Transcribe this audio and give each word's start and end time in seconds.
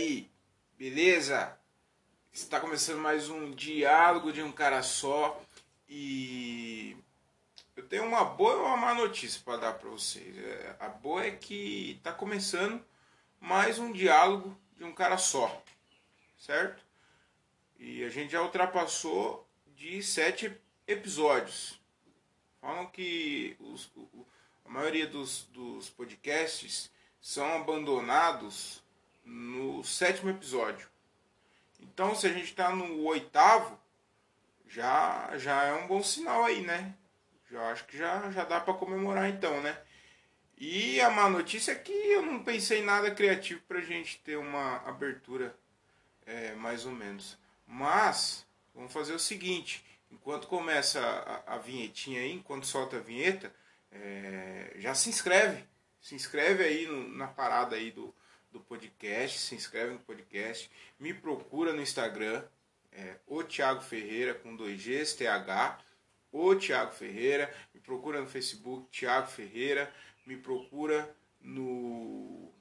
aí, 0.00 0.30
beleza? 0.78 1.54
Está 2.32 2.58
começando 2.58 3.00
mais 3.00 3.28
um 3.28 3.50
diálogo 3.50 4.32
de 4.32 4.42
um 4.42 4.50
cara 4.50 4.82
só 4.82 5.42
e 5.86 6.96
eu 7.76 7.86
tenho 7.86 8.06
uma 8.06 8.24
boa 8.24 8.54
e 8.54 8.60
uma 8.60 8.78
má 8.78 8.94
notícia 8.94 9.42
para 9.44 9.58
dar 9.58 9.74
para 9.74 9.90
vocês. 9.90 10.38
É, 10.38 10.76
a 10.80 10.88
boa 10.88 11.24
é 11.24 11.32
que 11.32 11.96
está 11.98 12.14
começando 12.14 12.82
mais 13.38 13.78
um 13.78 13.92
diálogo 13.92 14.58
de 14.74 14.84
um 14.84 14.92
cara 14.94 15.18
só, 15.18 15.62
certo? 16.38 16.82
E 17.78 18.02
a 18.02 18.08
gente 18.08 18.32
já 18.32 18.40
ultrapassou 18.40 19.46
de 19.76 20.02
sete 20.02 20.50
episódios. 20.86 21.78
Falam 22.58 22.86
que 22.86 23.54
os, 23.60 23.92
a 24.64 24.70
maioria 24.70 25.06
dos, 25.06 25.42
dos 25.52 25.90
podcasts 25.90 26.90
são 27.20 27.54
abandonados 27.54 28.79
no 29.30 29.84
sétimo 29.84 30.28
episódio. 30.28 30.88
Então, 31.78 32.14
se 32.16 32.26
a 32.26 32.32
gente 32.32 32.46
está 32.46 32.74
no 32.74 33.04
oitavo, 33.04 33.78
já, 34.66 35.30
já 35.38 35.64
é 35.64 35.72
um 35.72 35.86
bom 35.86 36.02
sinal 36.02 36.44
aí, 36.44 36.62
né? 36.62 36.94
Já 37.48 37.70
acho 37.70 37.84
que 37.86 37.96
já, 37.96 38.30
já 38.32 38.44
dá 38.44 38.60
para 38.60 38.74
comemorar 38.74 39.28
então, 39.28 39.60
né? 39.60 39.80
E 40.58 41.00
a 41.00 41.10
má 41.10 41.28
notícia 41.28 41.72
é 41.72 41.76
que 41.76 41.92
eu 41.92 42.22
não 42.22 42.42
pensei 42.42 42.80
em 42.80 42.84
nada 42.84 43.10
criativo 43.10 43.62
para 43.66 43.78
a 43.78 43.82
gente 43.82 44.18
ter 44.18 44.36
uma 44.36 44.76
abertura 44.78 45.56
é, 46.26 46.54
mais 46.54 46.84
ou 46.84 46.92
menos. 46.92 47.38
Mas, 47.66 48.44
vamos 48.74 48.92
fazer 48.92 49.14
o 49.14 49.18
seguinte: 49.18 49.84
enquanto 50.10 50.48
começa 50.48 51.00
a, 51.00 51.54
a 51.54 51.58
vinhetinha 51.58 52.20
aí, 52.20 52.32
enquanto 52.32 52.66
solta 52.66 52.96
a 52.96 53.00
vinheta, 53.00 53.54
é, 53.92 54.72
já 54.76 54.94
se 54.94 55.08
inscreve. 55.08 55.64
Se 56.00 56.14
inscreve 56.14 56.64
aí 56.64 56.86
no, 56.86 57.08
na 57.08 57.28
parada 57.28 57.76
aí 57.76 57.90
do, 57.90 58.14
do 58.50 58.60
podcast, 58.60 59.38
se 59.38 59.54
inscreve 59.54 59.92
no 59.92 60.00
podcast, 60.00 60.70
me 60.98 61.14
procura 61.14 61.72
no 61.72 61.82
Instagram, 61.82 62.44
é, 62.92 63.16
o 63.26 63.42
Thiago 63.42 63.80
Ferreira 63.80 64.34
com 64.34 64.54
dois 64.54 64.82
Gs, 64.82 65.16
TH, 65.16 65.78
o 66.32 66.54
Thiago 66.54 66.92
Ferreira, 66.92 67.52
me 67.74 67.80
procura 67.80 68.20
no 68.20 68.26
Facebook, 68.26 68.88
Thiago 68.90 69.28
Ferreira, 69.28 69.92
me 70.26 70.36
procura 70.36 71.14
no, 71.40 72.52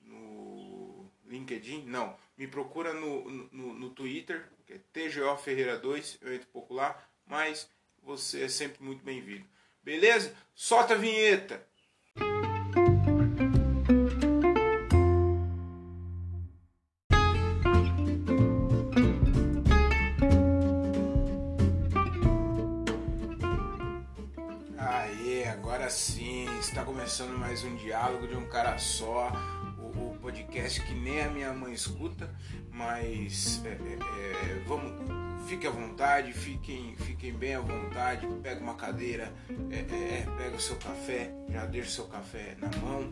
no 0.00 1.10
LinkedIn, 1.26 1.84
não, 1.86 2.16
me 2.36 2.46
procura 2.46 2.92
no, 2.92 3.28
no, 3.50 3.74
no 3.74 3.90
Twitter, 3.90 4.48
que 4.66 4.74
é 4.74 4.80
TGO 4.92 5.36
Ferreira 5.36 5.78
2, 5.78 6.18
eu 6.22 6.34
entro 6.34 6.48
pouco 6.48 6.74
lá, 6.74 6.96
mas 7.26 7.68
você 8.02 8.44
é 8.44 8.48
sempre 8.48 8.82
muito 8.82 9.04
bem-vindo. 9.04 9.46
Beleza? 9.82 10.34
Solta 10.54 10.94
a 10.94 10.98
vinheta! 10.98 11.66
Começando 27.22 27.38
mais 27.38 27.62
um 27.62 27.76
diálogo 27.76 28.26
de 28.26 28.36
um 28.36 28.46
cara 28.46 28.76
só, 28.78 29.30
o, 29.78 30.10
o 30.12 30.18
podcast 30.20 30.80
que 30.82 30.92
nem 30.92 31.22
a 31.22 31.30
minha 31.30 31.52
mãe 31.52 31.72
escuta, 31.72 32.28
mas 32.70 33.62
é, 33.64 33.68
é, 33.68 33.74
é, 33.74 34.64
vamos, 34.66 34.92
fique 35.46 35.66
à 35.66 35.70
vontade, 35.70 36.32
fiquem, 36.32 36.96
fiquem 36.96 37.32
bem 37.32 37.54
à 37.54 37.60
vontade, 37.60 38.26
pega 38.42 38.60
uma 38.60 38.74
cadeira, 38.74 39.32
é, 39.70 39.76
é, 39.76 39.78
é, 39.78 40.26
pega 40.36 40.56
o 40.56 40.60
seu 40.60 40.76
café, 40.76 41.32
já 41.48 41.64
deixa 41.66 41.88
o 41.88 41.92
seu 41.92 42.04
café 42.06 42.56
na 42.58 42.68
mão, 42.78 43.10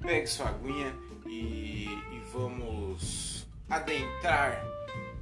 pegue 0.00 0.26
sua 0.26 0.48
aguinha 0.48 0.92
e, 1.26 1.84
e 1.84 2.22
vamos 2.32 3.46
adentrar 3.70 4.64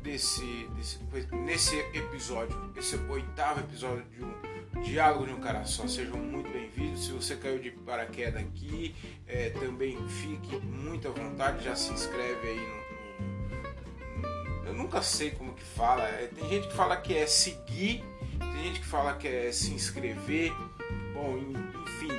desse, 0.03 0.67
desse, 0.77 0.99
nesse 1.35 1.77
episódio, 1.93 2.73
esse 2.75 2.97
oitavo 2.97 3.61
episódio 3.61 4.05
de 4.05 4.25
um 4.25 4.50
diálogo 4.83 5.27
de 5.27 5.33
um 5.33 5.41
cara 5.41 5.65
só. 5.65 5.87
Sejam 5.87 6.17
muito 6.17 6.51
bem-vindos. 6.51 7.05
Se 7.07 7.13
você 7.13 7.37
caiu 7.37 7.59
de 7.59 7.71
paraquedas 7.71 8.43
aqui, 8.43 8.95
é, 9.27 9.51
também 9.51 9.97
fique 10.09 10.57
muito 10.57 11.09
à 11.09 11.11
vontade, 11.11 11.65
já 11.65 11.77
se 11.77 11.93
inscreve 11.93 12.49
aí 12.49 12.57
no, 12.57 12.81
eu 14.71 14.75
nunca 14.75 15.03
sei 15.03 15.33
como 15.33 15.53
que 15.53 15.65
fala. 15.65 16.05
É, 16.05 16.29
tem 16.29 16.49
gente 16.49 16.69
que 16.69 16.75
fala 16.75 16.97
que 16.97 17.17
é 17.17 17.27
seguir, 17.27 18.05
tem 18.39 18.65
gente 18.65 18.81
que 18.81 18.87
fala 18.87 19.17
que 19.17 19.27
é 19.27 19.51
se 19.53 19.73
inscrever. 19.73 20.53
Bom, 21.13 21.39
enfim, 21.39 22.13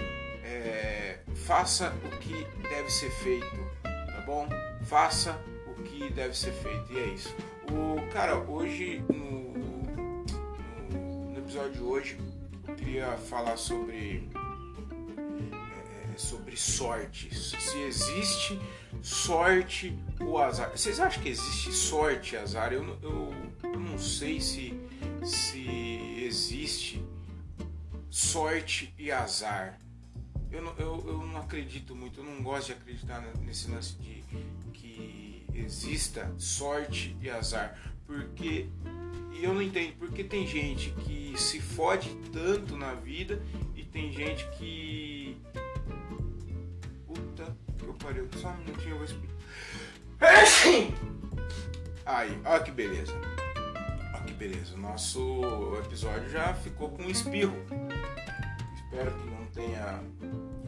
é, 0.43 1.19
faça 1.33 1.93
o 2.05 2.17
que 2.17 2.45
deve 2.61 2.89
ser 2.91 3.09
feito, 3.09 3.57
tá 3.83 4.23
bom? 4.25 4.47
Faça 4.83 5.39
o 5.65 5.81
que 5.83 6.11
deve 6.11 6.37
ser 6.37 6.51
feito 6.51 6.91
e 6.91 6.99
é 6.99 7.05
isso. 7.07 7.33
O 7.71 8.11
cara, 8.11 8.37
hoje 8.37 9.01
no, 9.09 9.53
no, 11.29 11.37
episódio 11.37 11.71
de 11.71 11.81
hoje 11.81 12.17
queria 12.81 13.15
falar 13.17 13.57
sobre 13.57 14.27
é, 15.53 16.17
sobre 16.17 16.57
sorte. 16.57 17.33
Se 17.33 17.77
existe 17.77 18.59
sorte 19.03 19.97
ou 20.19 20.39
azar. 20.39 20.71
Vocês 20.71 20.99
acham 20.99 21.21
que 21.21 21.29
existe 21.29 21.71
sorte 21.71 22.33
e 22.33 22.37
azar? 22.37 22.73
Eu, 22.73 22.83
eu, 23.03 23.33
eu 23.63 23.79
não 23.79 23.99
sei 23.99 24.41
se, 24.41 24.73
se 25.23 26.23
existe 26.25 27.03
sorte 28.09 28.93
e 28.97 29.11
azar. 29.11 29.79
Eu 30.51 30.61
não, 30.63 30.75
eu, 30.77 31.03
eu 31.07 31.17
não 31.19 31.39
acredito 31.39 31.95
muito, 31.95 32.19
eu 32.19 32.23
não 32.25 32.41
gosto 32.41 32.67
de 32.67 32.73
acreditar 32.73 33.21
nesse 33.41 33.69
lance 33.69 33.93
de 33.95 34.23
que 34.73 35.45
exista 35.53 36.33
sorte 36.37 37.15
e 37.21 37.29
azar. 37.29 37.79
Porque 38.07 38.67
e 39.31 39.43
eu 39.43 39.53
não 39.53 39.61
entendo 39.61 39.93
porque 39.97 40.23
tem 40.23 40.45
gente 40.45 40.91
que 40.91 41.33
se 41.37 41.59
fode 41.59 42.09
tanto 42.31 42.75
na 42.77 42.93
vida 42.93 43.41
e 43.75 43.83
tem 43.83 44.11
gente 44.11 44.47
que. 44.57 45.37
Puta 47.07 47.55
que 47.77 47.85
eu 47.85 47.93
pariu. 47.93 48.27
Só 48.37 48.49
um 48.49 48.57
minutinho 48.57 48.91
eu 48.91 48.97
vou 48.97 49.05
explicar. 49.05 49.35
Aí, 52.05 52.37
olha 52.45 52.63
que 52.63 52.71
beleza. 52.71 53.13
Olha 54.13 54.23
que 54.25 54.33
beleza. 54.33 54.77
Nosso 54.77 55.41
episódio 55.83 56.29
já 56.29 56.53
ficou 56.53 56.89
com 56.89 57.03
um 57.03 57.09
espirro. 57.09 57.55
Espero 58.75 59.11
que 59.11 59.29
não 59.29 59.45
tenha 59.47 60.03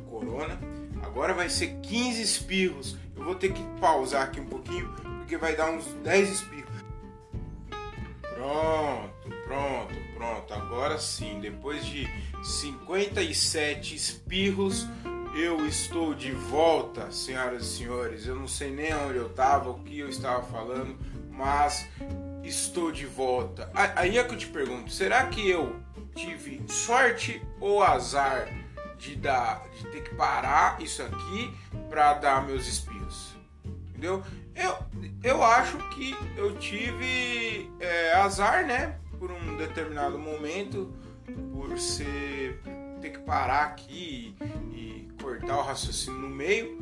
corona. 0.09 0.59
Agora 1.03 1.34
vai 1.34 1.50
ser 1.50 1.80
15 1.81 2.22
espirros. 2.22 2.97
Eu 3.16 3.24
vou 3.24 3.35
ter 3.35 3.53
que 3.53 3.62
pausar 3.80 4.24
aqui 4.24 4.40
um 4.40 4.47
pouquinho 4.47 4.90
porque 5.19 5.38
vai 5.38 5.56
dar 5.56 5.69
uns 5.69 5.85
10 6.03 6.30
espirros. 6.30 6.62
Pronto, 8.44 9.30
pronto, 9.46 9.96
pronto. 10.14 10.54
Agora 10.54 11.00
sim, 11.00 11.40
depois 11.40 11.86
de 11.86 12.06
57 12.44 13.96
espirros, 13.96 14.86
eu 15.34 15.66
estou 15.66 16.14
de 16.14 16.34
volta, 16.34 17.09
senhoras 17.09 17.64
e 17.64 17.78
senhores. 17.78 18.28
Eu 18.28 18.36
não 18.36 18.46
sei 18.46 18.70
nem 18.70 18.94
onde 18.94 19.16
eu 19.16 19.28
estava, 19.28 19.70
o 19.70 19.80
que 19.80 19.98
eu 19.98 20.09
estava 20.09 20.44
falando, 20.44 20.98
mas 21.31 21.88
estou 22.44 22.92
de 22.92 23.06
volta. 23.06 23.72
Aí 23.74 24.18
é 24.18 24.24
que 24.26 24.34
eu 24.34 24.38
te 24.38 24.48
pergunto: 24.48 24.92
será 24.92 25.25
que 25.28 25.50
eu 25.50 25.78
tive 26.14 26.62
sorte 26.68 27.42
ou 27.62 27.81
azar 27.81 28.50
de 28.98 29.16
dar, 29.16 29.64
de 29.78 29.88
ter 29.88 30.04
que 30.04 30.16
parar 30.16 30.81
isso 30.81 31.02
aqui 31.02 31.50
para 31.90 32.16
dar 32.16 32.46
meus 32.46 32.68
espirros? 32.68 33.38
Entendeu? 33.88 34.22
Eu, 34.56 34.78
eu 35.24 35.44
acho 35.44 35.78
que 35.90 36.16
eu 36.38 36.56
tive 36.58 37.69
é, 37.80 38.14
azar, 38.14 38.66
né? 38.66 38.97
Por 39.18 39.31
um 39.31 39.58
determinado 39.58 40.19
momento, 40.19 40.94
por 41.52 41.69
ter 43.02 43.12
que 43.12 43.19
parar 43.19 43.63
aqui 43.63 44.36
e, 44.72 44.78
e 44.78 45.09
cortar 45.22 45.58
o 45.58 45.62
raciocínio 45.62 46.19
no 46.19 46.30
meio. 46.30 46.81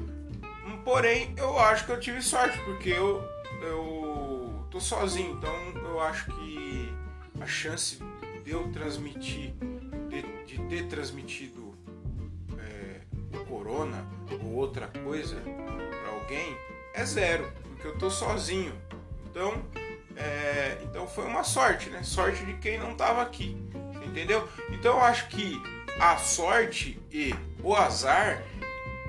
Porém, 0.84 1.34
eu 1.38 1.58
acho 1.60 1.86
que 1.86 1.92
eu 1.92 2.00
tive 2.00 2.22
sorte, 2.22 2.58
porque 2.66 2.90
eu, 2.90 3.24
eu 3.62 4.66
tô 4.72 4.80
sozinho, 4.80 5.38
então 5.38 5.54
eu 5.84 6.00
acho 6.00 6.26
que 6.32 6.94
a 7.40 7.46
chance 7.46 8.00
de 8.44 8.52
eu 8.52 8.72
transmitir, 8.72 9.54
de, 10.10 10.22
de 10.46 10.62
ter 10.68 10.88
transmitido 10.88 11.76
é, 12.58 13.02
o 13.38 13.46
corona 13.46 14.06
ou 14.44 14.54
outra 14.54 14.88
coisa 15.04 15.36
para 15.36 16.12
alguém 16.12 16.58
é 16.94 17.06
zero 17.06 17.61
porque 17.82 17.88
eu 17.88 17.98
tô 17.98 18.10
sozinho. 18.12 18.74
Então, 19.30 19.66
é, 20.16 20.78
então 20.84 21.08
foi 21.08 21.26
uma 21.26 21.44
sorte, 21.44 21.90
né? 21.90 22.04
Sorte 22.04 22.46
de 22.46 22.54
quem 22.54 22.78
não 22.78 22.92
estava 22.92 23.24
aqui, 23.24 23.58
entendeu? 24.06 24.48
Então 24.70 24.98
eu 24.98 25.02
acho 25.02 25.28
que 25.30 25.60
a 26.00 26.18
sorte 26.18 27.02
e 27.12 27.34
o 27.64 27.76
azar, 27.76 28.44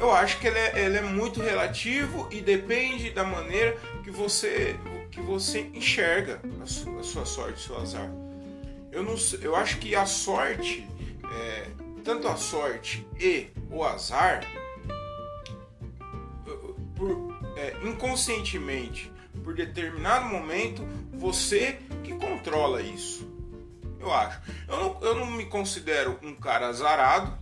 eu 0.01 0.11
acho 0.11 0.39
que 0.39 0.47
ele 0.47 0.59
é, 0.59 0.85
ele 0.85 0.97
é 0.97 1.03
muito 1.03 1.41
relativo 1.41 2.27
e 2.31 2.41
depende 2.41 3.11
da 3.11 3.25
maneira 3.25 3.77
que 4.03 4.11
você 4.11 4.77
que 5.11 5.21
você 5.21 5.71
enxerga 5.75 6.41
a 6.63 6.67
sua, 6.67 7.01
a 7.01 7.03
sua 7.03 7.27
sorte, 7.27 7.61
seu 7.61 7.79
azar. 7.79 8.11
Eu 8.91 9.03
não, 9.03 9.15
eu 9.43 9.55
acho 9.55 9.77
que 9.79 9.95
a 9.95 10.07
sorte, 10.07 10.89
é, 11.31 11.67
tanto 12.03 12.27
a 12.29 12.37
sorte 12.37 13.07
e 13.21 13.49
o 13.71 13.85
azar, 13.85 14.43
por 16.97 17.32
é, 17.63 17.77
inconscientemente, 17.85 19.13
por 19.45 19.55
determinado 19.55 20.27
momento, 20.27 20.85
você 21.13 21.79
que 22.03 22.13
controla 22.15 22.83
isso. 22.83 23.31
Eu 24.01 24.13
acho. 24.13 24.41
Eu 24.67 24.77
não, 24.77 25.01
eu 25.01 25.15
não 25.15 25.31
me 25.31 25.47
considero 25.47 26.19
um 26.23 26.35
cara 26.35 26.67
azarado. 26.67 27.39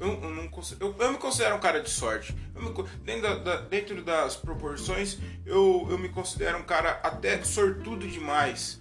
Eu, 0.00 0.08
eu, 0.08 0.30
não, 0.30 0.48
eu, 0.80 0.96
eu 0.98 1.12
me 1.12 1.18
considero 1.18 1.56
um 1.56 1.60
cara 1.60 1.82
de 1.82 1.90
sorte. 1.90 2.34
Me, 2.54 2.72
dentro, 3.04 3.22
da, 3.22 3.34
da, 3.34 3.56
dentro, 3.60 4.02
das 4.02 4.36
proporções, 4.36 5.18
eu, 5.44 5.86
eu 5.90 5.98
me 5.98 6.08
considero 6.08 6.58
um 6.58 6.62
cara 6.62 6.92
até 7.02 7.42
sortudo 7.44 8.08
demais 8.08 8.80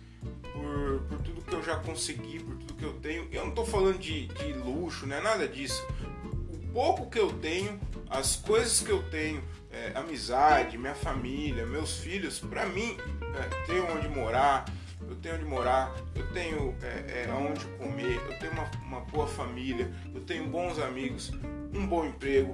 por, 0.54 1.02
por 1.10 1.20
tudo 1.20 1.42
que 1.42 1.54
eu 1.54 1.64
já 1.64 1.76
consegui, 1.78 2.40
por 2.40 2.56
tudo 2.56 2.74
que 2.76 2.86
eu 2.86 2.94
tenho. 2.94 3.28
Eu 3.30 3.42
não 3.42 3.50
estou 3.50 3.66
falando 3.66 4.00
de, 4.00 4.28
de 4.28 4.54
luxo, 4.54 5.06
não 5.06 5.18
é 5.18 5.22
nada 5.22 5.48
disso. 5.50 5.86
O 6.24 6.72
pouco 6.72 7.10
que 7.10 7.20
eu 7.20 7.34
tenho, 7.34 7.78
as 8.10 8.38
coisas 8.38 8.80
que 8.80 8.92
eu 8.92 9.04
tenho, 9.10 9.44
é, 9.72 9.92
amizade, 9.96 10.78
minha 10.78 10.96
família, 10.96 11.66
meus 11.66 11.98
filhos, 11.98 12.40
para 12.40 12.66
mim, 12.66 12.98
é, 13.36 13.66
ter 13.66 13.82
onde 13.82 14.08
morar, 14.08 14.66
eu 15.08 15.16
tenho 15.16 15.36
onde 15.36 15.46
morar, 15.46 15.96
eu 16.16 16.28
tenho 16.32 16.76
é, 16.82 17.26
é, 17.26 17.34
onde 17.34 17.66
comer, 17.78 18.16
eu 18.30 18.40
tenho 18.40 18.52
uma, 18.54 18.72
uma 18.84 19.00
boa 19.02 19.28
família, 19.28 19.92
eu 20.14 20.22
tenho 20.22 20.48
bons 20.48 20.80
amigos, 20.80 21.32
um 21.74 21.86
bom 21.86 22.06
emprego, 22.06 22.54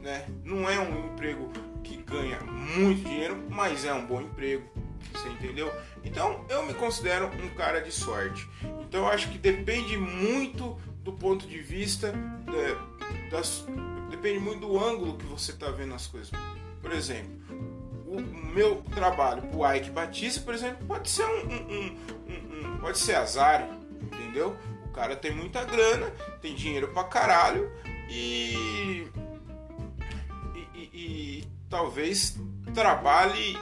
né? 0.00 0.26
Não 0.44 0.68
é 0.68 0.78
um 0.78 1.06
emprego 1.06 1.50
que 1.82 1.96
ganha 1.98 2.40
muito 2.40 3.08
dinheiro, 3.08 3.44
mas 3.50 3.84
é 3.84 3.92
um 3.92 4.06
bom 4.06 4.20
emprego, 4.20 4.64
você 5.12 5.28
entendeu? 5.28 5.72
Então 6.04 6.44
eu 6.48 6.64
me 6.64 6.74
considero 6.74 7.26
um 7.26 7.48
cara 7.50 7.80
de 7.80 7.92
sorte. 7.92 8.48
Então 8.80 9.00
eu 9.00 9.08
acho 9.08 9.28
que 9.30 9.38
depende 9.38 9.96
muito 9.96 10.78
do 11.02 11.12
ponto 11.12 11.46
de 11.46 11.58
vista 11.58 12.12
é, 12.48 13.30
das, 13.30 13.66
depende 14.10 14.38
muito 14.38 14.66
do 14.66 14.78
ângulo 14.78 15.16
que 15.16 15.26
você 15.26 15.52
está 15.52 15.70
vendo 15.70 15.94
as 15.94 16.06
coisas. 16.06 16.30
Por 16.80 16.92
exemplo, 16.92 17.30
o 18.06 18.20
meu 18.20 18.82
trabalho 18.94 19.42
pro 19.42 19.70
Ike 19.74 19.90
Batista, 19.90 20.40
por 20.40 20.54
exemplo, 20.54 20.86
pode 20.86 21.10
ser 21.10 21.24
um, 21.24 21.52
um, 21.52 21.96
um, 22.28 22.74
um, 22.74 22.78
pode 22.78 22.98
ser 22.98 23.14
azar, 23.14 23.68
entendeu? 24.00 24.56
O 24.86 24.90
cara 24.90 25.14
tem 25.14 25.34
muita 25.34 25.64
grana, 25.64 26.10
tem 26.40 26.54
dinheiro 26.54 26.88
pra 26.88 27.04
caralho 27.04 27.70
e 28.08 29.06
e, 30.54 30.68
e, 30.74 30.90
e 30.94 31.44
talvez 31.68 32.38
trabalhe, 32.74 33.56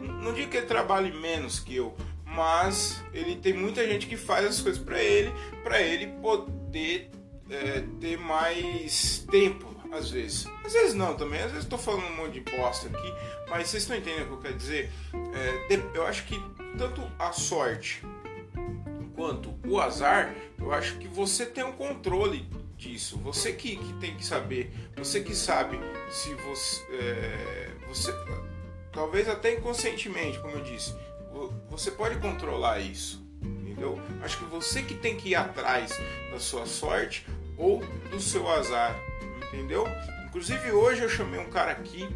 não 0.00 0.32
digo 0.32 0.50
que 0.50 0.56
ele 0.56 0.66
trabalhe 0.66 1.12
menos 1.12 1.60
que 1.60 1.76
eu, 1.76 1.96
mas 2.24 3.02
ele 3.12 3.36
tem 3.36 3.52
muita 3.52 3.86
gente 3.86 4.06
que 4.06 4.16
faz 4.16 4.44
as 4.44 4.60
coisas 4.60 4.82
para 4.82 5.02
ele, 5.02 5.32
para 5.62 5.80
ele 5.80 6.08
poder 6.20 7.10
é, 7.48 7.84
ter 8.00 8.18
mais 8.18 9.24
tempo 9.30 9.75
às 9.92 10.10
vezes. 10.10 10.46
Às 10.64 10.72
vezes 10.72 10.94
não 10.94 11.14
também, 11.16 11.40
às 11.40 11.50
vezes 11.50 11.64
estou 11.64 11.78
falando 11.78 12.06
um 12.06 12.16
monte 12.16 12.40
de 12.40 12.56
bosta 12.56 12.88
aqui, 12.88 13.14
mas 13.48 13.68
vocês 13.68 13.82
estão 13.82 13.96
entendendo 13.96 14.24
o 14.24 14.26
que 14.26 14.32
eu 14.32 14.38
quero 14.38 14.56
dizer? 14.56 14.90
É, 15.34 15.80
eu 15.94 16.06
acho 16.06 16.24
que 16.24 16.40
tanto 16.76 17.02
a 17.18 17.32
sorte 17.32 18.02
quanto 19.14 19.54
o 19.66 19.80
azar, 19.80 20.34
eu 20.58 20.72
acho 20.72 20.98
que 20.98 21.08
você 21.08 21.46
tem 21.46 21.64
um 21.64 21.72
controle 21.72 22.48
disso. 22.76 23.18
Você 23.18 23.52
que, 23.52 23.76
que 23.76 23.92
tem 23.94 24.14
que 24.14 24.24
saber, 24.24 24.70
você 24.94 25.20
que 25.20 25.34
sabe 25.34 25.78
se 26.10 26.34
você, 26.34 26.82
é, 26.92 27.70
você. 27.88 28.14
Talvez 28.92 29.28
até 29.28 29.54
inconscientemente, 29.54 30.38
como 30.38 30.54
eu 30.56 30.62
disse, 30.62 30.94
você 31.68 31.90
pode 31.90 32.18
controlar 32.18 32.80
isso. 32.80 33.24
Entendeu? 33.42 34.00
Acho 34.22 34.38
que 34.38 34.44
você 34.44 34.82
que 34.82 34.94
tem 34.94 35.16
que 35.16 35.30
ir 35.30 35.34
atrás 35.34 35.98
da 36.30 36.38
sua 36.38 36.64
sorte 36.64 37.26
ou 37.58 37.84
do 38.10 38.20
seu 38.20 38.48
azar 38.48 38.98
entendeu? 39.48 39.86
Inclusive 40.26 40.70
hoje 40.72 41.02
eu 41.02 41.08
chamei 41.08 41.40
um 41.40 41.50
cara 41.50 41.72
aqui, 41.72 42.08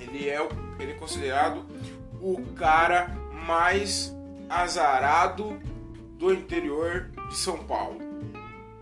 ele 0.00 0.28
é, 0.28 0.38
ele 0.78 0.92
é 0.92 0.94
considerado 0.94 1.66
o 2.20 2.40
cara 2.54 3.08
mais 3.46 4.14
azarado 4.48 5.58
do 6.18 6.32
interior 6.32 7.10
de 7.28 7.36
São 7.36 7.64
Paulo. 7.64 8.00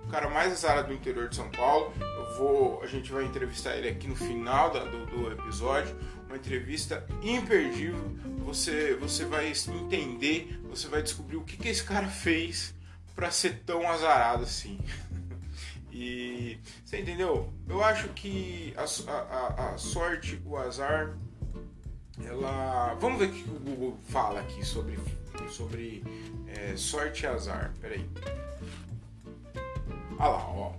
O 0.07 0.09
cara 0.09 0.31
mais 0.31 0.53
azarado 0.53 0.89
do 0.89 0.95
interior 0.95 1.29
de 1.29 1.37
São 1.37 1.51
Paulo. 1.51 1.93
Eu 2.01 2.39
vou, 2.39 2.83
a 2.83 2.87
gente 2.87 3.11
vai 3.11 3.25
entrevistar 3.25 3.77
ele 3.77 3.89
aqui 3.89 4.07
no 4.07 4.15
final 4.15 4.71
da, 4.71 4.85
do, 4.85 5.07
do 5.07 5.33
episódio. 5.33 5.97
Uma 6.27 6.37
entrevista 6.37 7.05
imperdível. 7.23 8.17
Você, 8.45 8.95
você 8.95 9.25
vai 9.25 9.49
entender, 9.51 10.61
você 10.69 10.87
vai 10.89 11.03
descobrir 11.03 11.37
o 11.37 11.43
que, 11.43 11.57
que 11.57 11.69
esse 11.69 11.83
cara 11.83 12.07
fez 12.07 12.75
para 13.15 13.31
ser 13.31 13.63
tão 13.65 13.91
azarado 13.91 14.45
assim. 14.45 14.79
E 15.99 16.59
você 16.85 17.01
entendeu? 17.01 17.51
Eu 17.67 17.83
acho 17.83 18.09
que 18.11 18.75
a, 18.77 18.83
a, 19.11 19.71
a 19.71 19.79
sorte, 19.79 20.39
o 20.45 20.55
azar, 20.59 21.17
ela. 22.23 22.93
Vamos 23.01 23.19
ver 23.19 23.31
o 23.31 23.33
que 23.33 23.49
o 23.49 23.59
Google 23.61 23.99
fala 24.05 24.41
aqui 24.41 24.63
sobre, 24.63 24.99
sobre 25.49 26.05
é, 26.49 26.77
sorte 26.77 27.23
e 27.23 27.27
azar. 27.27 27.73
Peraí. 27.81 28.07
Olha 30.19 30.29
lá, 30.29 30.51
ó. 30.51 30.75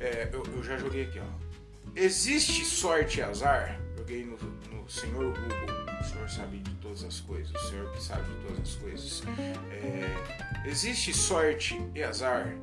É, 0.00 0.30
eu, 0.32 0.42
eu, 0.56 0.64
já 0.64 0.78
joguei 0.78 1.02
aqui, 1.02 1.20
ó. 1.20 1.90
Existe 1.94 2.64
sorte 2.64 3.18
e 3.18 3.22
azar? 3.22 3.78
Joguei 3.98 4.24
no, 4.24 4.38
no 4.74 4.88
Senhor 4.88 5.34
Google. 5.38 6.00
O 6.00 6.04
senhor 6.04 6.30
sabe 6.30 6.58
de 6.60 6.74
todas 6.76 7.04
as 7.04 7.20
coisas. 7.20 7.54
O 7.54 7.68
senhor 7.68 7.92
que 7.92 8.02
sabe 8.02 8.22
de 8.22 8.46
todas 8.46 8.60
as 8.60 8.74
coisas. 8.76 9.22
É, 9.70 10.66
existe 10.66 11.12
sorte 11.12 11.78
e 11.94 12.02
azar? 12.02 12.56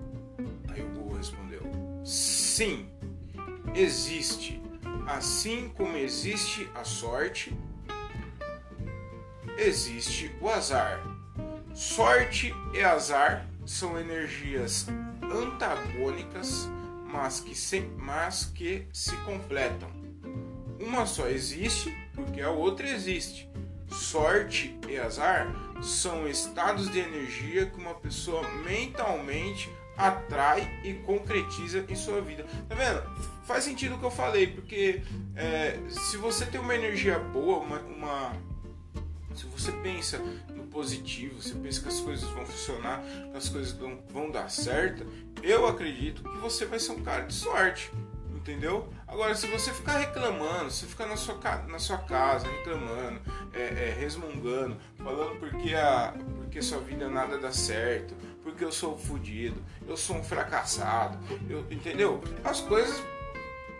Aí 0.69 0.81
o 0.81 0.87
Google 0.87 1.04
respondeu: 1.17 1.61
Sim, 2.03 2.89
existe. 3.73 4.61
Assim 5.07 5.69
como 5.69 5.97
existe 5.97 6.67
a 6.73 6.83
sorte, 6.83 7.55
existe 9.57 10.35
o 10.41 10.49
azar. 10.49 11.03
Sorte 11.73 12.53
e 12.73 12.81
azar 12.81 13.47
são 13.65 13.99
energias 13.99 14.87
antagônicas, 15.21 16.67
mas 17.05 17.39
que 17.39 17.55
se, 17.55 17.81
mas 17.97 18.45
que 18.45 18.87
se 18.91 19.15
completam. 19.17 19.89
Uma 20.79 21.05
só 21.05 21.27
existe 21.27 21.95
porque 22.13 22.41
a 22.41 22.49
outra 22.49 22.87
existe. 22.89 23.49
Sorte 23.89 24.77
e 24.89 24.97
azar 24.97 25.53
são 25.81 26.27
estados 26.27 26.89
de 26.89 26.99
energia 26.99 27.65
que 27.67 27.77
uma 27.77 27.95
pessoa 27.95 28.47
mentalmente 28.63 29.69
atrai 29.97 30.67
e 30.83 30.93
concretiza 30.93 31.85
em 31.87 31.95
sua 31.95 32.21
vida. 32.21 32.45
Tá 32.67 32.75
vendo? 32.75 33.01
Faz 33.45 33.63
sentido 33.63 33.95
o 33.95 33.99
que 33.99 34.05
eu 34.05 34.11
falei, 34.11 34.47
porque 34.47 35.01
é, 35.35 35.79
se 35.87 36.17
você 36.17 36.45
tem 36.45 36.59
uma 36.59 36.73
energia 36.73 37.19
boa, 37.19 37.59
uma, 37.59 37.79
uma, 37.79 38.33
se 39.35 39.45
você 39.45 39.71
pensa 39.71 40.17
no 40.49 40.63
positivo, 40.63 41.41
você 41.41 41.53
pensa 41.55 41.81
que 41.81 41.87
as 41.87 41.99
coisas 41.99 42.29
vão 42.29 42.45
funcionar, 42.45 43.03
que 43.31 43.37
as 43.37 43.49
coisas 43.49 43.73
vão, 43.73 43.99
vão 44.09 44.31
dar 44.31 44.49
certo, 44.49 45.05
eu 45.43 45.67
acredito 45.67 46.23
que 46.23 46.37
você 46.37 46.65
vai 46.65 46.79
ser 46.79 46.93
um 46.93 47.03
cara 47.03 47.23
de 47.23 47.33
sorte. 47.33 47.91
Entendeu? 48.45 48.87
Agora, 49.07 49.33
se 49.33 49.47
você 49.47 49.73
ficar 49.73 49.97
reclamando, 49.97 50.69
se 50.69 50.85
ficar 50.85 51.07
na 51.07 51.17
sua, 51.17 51.35
na 51.67 51.79
sua 51.79 51.97
casa 51.97 52.47
reclamando, 52.47 53.19
é, 53.51 53.59
é, 53.59 53.95
resmungando, 53.99 54.77
falando 54.97 55.39
porque, 55.39 55.73
a, 55.73 56.13
porque 56.37 56.61
sua 56.61 56.79
vida 56.79 57.09
nada 57.09 57.39
dá 57.39 57.51
certo, 57.51 58.13
porque 58.45 58.63
eu 58.63 58.71
sou 58.71 58.95
fodido, 58.95 59.59
eu 59.87 59.97
sou 59.97 60.17
um 60.17 60.23
fracassado, 60.23 61.17
eu, 61.49 61.65
entendeu? 61.71 62.23
As 62.43 62.61
coisas 62.61 63.03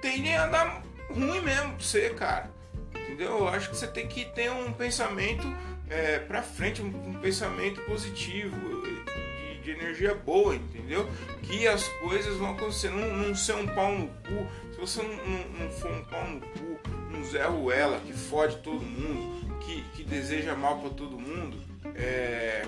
tendem 0.02 0.36
a 0.36 0.48
dar 0.48 0.84
ruim 1.08 1.40
mesmo 1.42 1.76
pra 1.76 1.80
você, 1.80 2.10
cara. 2.10 2.50
Entendeu? 2.96 3.38
Eu 3.38 3.48
acho 3.48 3.70
que 3.70 3.78
você 3.78 3.86
tem 3.86 4.08
que 4.08 4.26
ter 4.26 4.52
um 4.52 4.74
pensamento 4.74 5.48
é, 5.88 6.18
pra 6.18 6.42
frente, 6.42 6.82
um, 6.82 6.88
um 6.88 7.14
pensamento 7.14 7.80
positivo, 7.82 8.58
de, 8.82 9.62
de, 9.62 9.70
energia 9.70 10.16
boa, 10.16 10.56
entendeu? 10.56 11.08
Que 11.44 11.68
as 11.68 11.88
coisas 12.00 12.36
vão 12.38 12.54
acontecer, 12.54 12.90
não, 12.90 13.16
não 13.16 13.36
ser 13.36 13.54
um 13.54 13.68
pau 13.68 13.96
no 13.96 14.08
cu. 14.08 14.48
Se 14.74 14.80
você 14.80 15.04
não, 15.04 15.16
não, 15.16 15.50
não 15.60 15.70
for 15.70 15.92
um 15.92 16.04
pau 16.06 16.28
no 16.28 16.42
cu, 16.42 16.80
um 17.16 17.24
Zé 17.24 17.46
Ruela 17.46 18.00
que 18.00 18.14
fode 18.14 18.58
todo 18.58 18.82
mundo, 18.82 19.60
que, 19.60 19.84
que 19.94 20.04
deseja 20.04 20.56
mal 20.56 20.80
para 20.80 20.90
todo 20.90 21.20
mundo, 21.20 21.56
é 21.94 22.66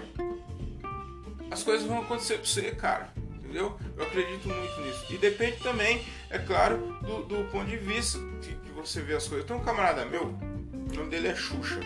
as 1.49 1.63
coisas 1.63 1.87
vão 1.87 2.01
acontecer 2.01 2.35
pra 2.35 2.45
você, 2.45 2.71
cara. 2.71 3.09
Entendeu? 3.47 3.77
Eu 3.95 4.03
acredito 4.03 4.47
muito 4.47 4.81
nisso. 4.81 5.05
E 5.09 5.17
depende 5.17 5.57
também, 5.57 6.03
é 6.29 6.37
claro, 6.37 6.77
do, 7.01 7.23
do 7.23 7.49
ponto 7.49 7.65
de 7.65 7.77
vista 7.77 8.19
que, 8.41 8.53
que, 8.55 8.71
você 8.71 9.01
vê 9.01 9.15
as 9.15 9.27
coisas. 9.27 9.47
Tem 9.47 9.55
um 9.55 9.63
camarada 9.63 10.05
meu, 10.05 10.25
o 10.25 10.95
nome 10.95 11.09
dele 11.09 11.29
é 11.29 11.35
Xuxa. 11.35 11.79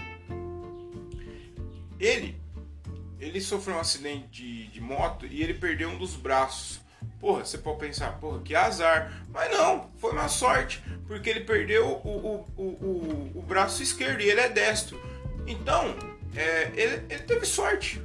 Ele, 1.99 2.35
ele 3.19 3.39
sofreu 3.39 3.75
um 3.75 3.79
acidente 3.79 4.27
de, 4.31 4.67
de 4.67 4.81
moto 4.81 5.27
e 5.27 5.43
ele 5.43 5.53
perdeu 5.53 5.89
um 5.89 5.97
dos 5.97 6.15
braços. 6.15 6.81
Porra, 7.19 7.45
você 7.45 7.59
pode 7.59 7.77
pensar, 7.77 8.19
porra, 8.19 8.41
que 8.41 8.55
azar. 8.55 9.23
Mas 9.29 9.51
não, 9.51 9.91
foi 9.97 10.11
uma 10.13 10.27
sorte, 10.27 10.83
porque 11.07 11.29
ele 11.29 11.41
perdeu 11.41 11.87
o, 11.87 12.09
o, 12.09 12.47
o, 12.57 12.63
o, 12.63 13.31
o 13.35 13.41
braço 13.43 13.83
esquerdo 13.83 14.21
e 14.21 14.29
ele 14.29 14.41
é 14.41 14.49
destro. 14.49 14.99
Então, 15.45 15.95
é, 16.35 16.71
ele, 16.75 17.05
ele 17.07 17.23
teve 17.23 17.45
sorte 17.45 18.01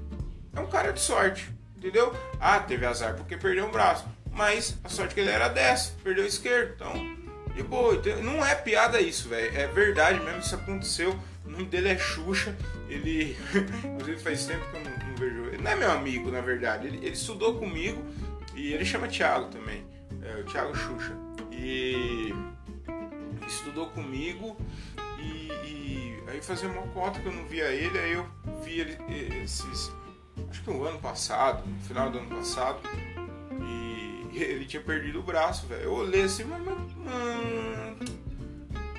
é 0.57 0.61
um 0.61 0.67
cara 0.67 0.93
de 0.93 1.01
sorte, 1.01 1.49
entendeu? 1.77 2.15
Ah, 2.41 2.59
teve 2.59 2.85
azar 2.87 3.15
porque 3.15 3.37
perdeu 3.37 3.67
um 3.67 3.71
braço, 3.71 4.07
mas 4.33 4.77
a 4.83 4.89
sorte 4.89 5.15
que 5.15 5.21
ele 5.21 5.31
era 5.31 5.49
dessa, 5.49 5.93
perdeu 6.03 6.25
o 6.25 6.27
esquerdo, 6.27 6.75
então 6.75 7.17
E, 7.57 7.63
pô, 7.63 7.93
não 8.23 8.45
é 8.45 8.55
piada 8.55 9.01
isso, 9.01 9.29
velho. 9.29 9.57
É 9.57 9.67
verdade 9.67 10.21
mesmo, 10.21 10.41
isso 10.41 10.55
aconteceu. 10.55 11.19
O 11.45 11.51
nome 11.51 11.65
dele 11.65 11.89
é 11.89 11.97
Xuxa. 11.97 12.55
Ele. 12.89 13.37
Inclusive 13.83 14.19
faz 14.19 14.45
tempo 14.45 14.63
que 14.71 14.77
eu 14.77 14.85
não, 14.85 14.91
não, 14.91 15.17
vejo. 15.17 15.45
Ele 15.47 15.63
não 15.63 15.71
é 15.71 15.77
meu 15.77 15.91
amigo, 15.91 16.31
na 16.31 16.43
verdade. 16.43 16.87
Ele, 16.87 16.99
ele 16.99 17.15
estudou 17.15 17.59
comigo 17.59 18.05
e 18.55 18.75
ele 18.75 18.85
chama 18.85 19.09
Thiago 19.09 19.49
também. 19.49 19.87
É, 20.23 20.41
o 20.41 20.45
Thiago 20.45 20.75
Xuxa. 20.75 21.17
E 21.51 22.35
estudou 23.47 23.87
comigo 23.87 24.57
e, 25.19 25.49
e, 25.65 26.23
aí 26.27 26.43
fazia 26.43 26.69
uma 26.69 26.83
cota 26.89 27.21
que 27.21 27.27
eu 27.27 27.33
não 27.33 27.47
via 27.47 27.71
ele, 27.71 27.99
aí 27.99 28.13
eu 28.13 28.27
vi 28.63 28.81
ele 28.81 28.99
esses. 29.43 29.91
Acho 30.51 30.63
que 30.63 30.71
o 30.71 30.85
ano 30.85 30.99
passado, 30.99 31.67
no 31.67 31.81
final 31.81 32.11
do 32.11 32.19
ano 32.19 32.37
passado, 32.37 32.81
e 33.63 34.31
ele 34.43 34.65
tinha 34.65 34.83
perdido 34.83 35.21
o 35.21 35.23
braço, 35.23 35.67
velho. 35.67 35.83
Eu 35.83 35.95
olhei 35.95 36.23
assim, 36.23 36.45
mas. 36.45 36.63
Mano, 36.63 37.97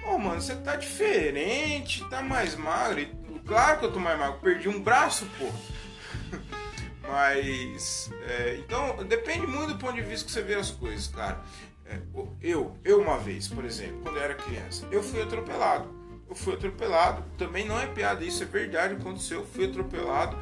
oh, 0.07 0.17
mano, 0.17 0.41
você 0.41 0.55
tá 0.55 0.75
diferente, 0.75 2.03
tá 2.09 2.21
mais 2.21 2.55
magro. 2.55 2.99
E, 2.99 3.05
claro 3.45 3.79
que 3.79 3.85
eu 3.85 3.91
tô 3.91 3.99
mais 3.99 4.17
magro, 4.19 4.39
perdi 4.39 4.67
um 4.67 4.81
braço, 4.81 5.27
pô. 5.37 5.45
Mas. 7.07 8.11
É, 8.27 8.57
então, 8.57 8.97
depende 9.05 9.47
muito 9.47 9.73
do 9.73 9.79
ponto 9.79 9.93
de 9.93 10.01
vista 10.01 10.25
que 10.25 10.31
você 10.31 10.41
vê 10.41 10.55
as 10.55 10.71
coisas, 10.71 11.07
cara. 11.07 11.41
É, 11.85 11.99
eu, 12.41 12.75
eu 12.83 12.99
uma 12.99 13.17
vez, 13.17 13.47
por 13.47 13.63
exemplo, 13.63 14.01
quando 14.03 14.17
eu 14.17 14.23
era 14.23 14.35
criança, 14.35 14.85
eu 14.91 15.01
fui 15.01 15.21
atropelado. 15.21 15.87
Eu 16.29 16.35
fui 16.35 16.53
atropelado. 16.53 17.23
Também 17.37 17.65
não 17.65 17.79
é 17.79 17.87
piada, 17.87 18.25
isso 18.25 18.43
é 18.43 18.45
verdade, 18.45 18.95
aconteceu. 18.95 19.39
Eu 19.39 19.45
fui 19.45 19.65
atropelado 19.65 20.37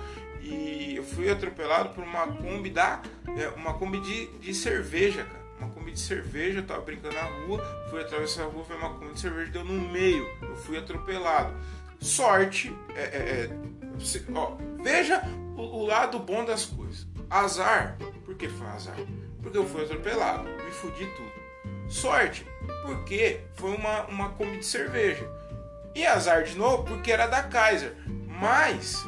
e 0.45 0.95
eu 0.95 1.03
fui 1.03 1.29
atropelado 1.29 1.89
por 1.89 2.03
uma 2.03 2.27
Kombi 2.27 2.69
da, 2.69 3.01
é, 3.37 3.47
uma 3.49 3.73
Kombi 3.73 3.99
de, 3.99 4.27
de 4.37 4.53
cerveja, 4.53 5.23
cara. 5.23 5.45
Uma 5.59 5.69
Kombi 5.69 5.91
de 5.91 5.99
cerveja, 5.99 6.59
eu 6.59 6.65
tava 6.65 6.81
brincando 6.81 7.15
na 7.15 7.23
rua, 7.23 7.87
fui 7.89 8.01
atravessar 8.01 8.43
a 8.43 8.45
rua, 8.45 8.63
foi 8.63 8.75
uma 8.75 8.93
Kombi 8.93 9.13
de 9.13 9.19
cerveja, 9.19 9.51
deu 9.51 9.63
no 9.63 9.73
meio. 9.89 10.27
Eu 10.41 10.55
fui 10.57 10.77
atropelado. 10.77 11.53
Sorte, 11.99 12.75
é, 12.95 13.01
é, 13.01 13.45
é 13.45 14.31
ó, 14.35 14.57
veja 14.83 15.23
o, 15.55 15.61
o 15.61 15.85
lado 15.85 16.19
bom 16.19 16.45
das 16.45 16.65
coisas. 16.65 17.07
Azar, 17.29 17.97
por 18.23 18.35
que 18.35 18.47
foi 18.47 18.67
azar? 18.67 18.97
Porque 19.41 19.57
eu 19.57 19.65
fui 19.65 19.83
atropelado, 19.83 20.43
me 20.43 20.71
fudi 20.71 21.07
tudo. 21.15 21.89
Sorte, 21.89 22.45
porque 22.83 23.41
foi 23.55 23.71
uma, 23.75 24.05
uma 24.05 24.29
Kombi 24.29 24.59
de 24.59 24.65
cerveja. 24.65 25.27
E 25.95 26.05
azar 26.05 26.43
de 26.43 26.55
novo, 26.57 26.83
porque 26.83 27.11
era 27.11 27.25
da 27.25 27.41
Kaiser. 27.41 27.95
Mas, 28.27 29.07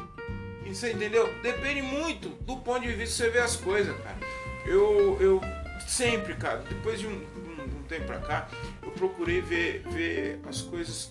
você 0.74 0.92
entendeu? 0.92 1.32
Depende 1.42 1.82
muito 1.82 2.28
do 2.44 2.56
ponto 2.56 2.80
de 2.80 2.92
vista 2.92 3.04
que 3.04 3.10
você 3.10 3.30
vê 3.30 3.38
as 3.38 3.56
coisas, 3.56 3.96
cara. 4.02 4.18
Eu, 4.66 5.16
eu 5.20 5.40
sempre, 5.86 6.34
cara, 6.34 6.58
depois 6.68 7.00
de 7.00 7.06
um, 7.06 7.12
um, 7.12 7.78
um 7.78 7.82
tempo 7.88 8.06
pra 8.06 8.18
cá, 8.18 8.48
eu 8.82 8.90
procurei 8.90 9.40
ver, 9.40 9.82
ver 9.88 10.40
as 10.48 10.62
coisas 10.62 11.10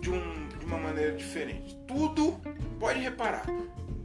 de, 0.00 0.10
um, 0.10 0.48
de 0.58 0.64
uma 0.64 0.78
maneira 0.78 1.12
diferente. 1.12 1.76
Tudo, 1.86 2.40
pode 2.78 3.00
reparar, 3.00 3.46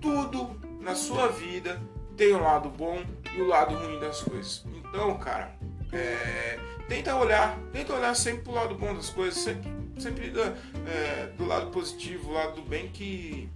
tudo 0.02 0.60
na 0.82 0.96
sua 0.96 1.28
vida 1.28 1.82
tem 2.18 2.34
o 2.34 2.42
lado 2.42 2.70
bom 2.70 3.02
e 3.36 3.42
o 3.42 3.48
lado 3.48 3.76
ruim 3.76 4.00
das 4.00 4.22
coisas. 4.22 4.66
Então, 4.76 5.18
cara, 5.18 5.56
é, 5.92 6.60
tenta 6.88 7.16
olhar, 7.16 7.58
tenta 7.72 7.94
olhar 7.94 8.16
sempre 8.16 8.44
pro 8.44 8.54
lado 8.54 8.76
bom 8.76 8.94
das 8.94 9.10
coisas, 9.10 9.40
sempre, 9.40 9.72
sempre 9.98 10.30
do, 10.30 10.42
é, 10.42 11.32
do 11.38 11.46
lado 11.46 11.72
positivo, 11.72 12.30
o 12.30 12.34
lado 12.34 12.56
do 12.56 12.62
bem 12.62 12.90
que, 12.90 13.50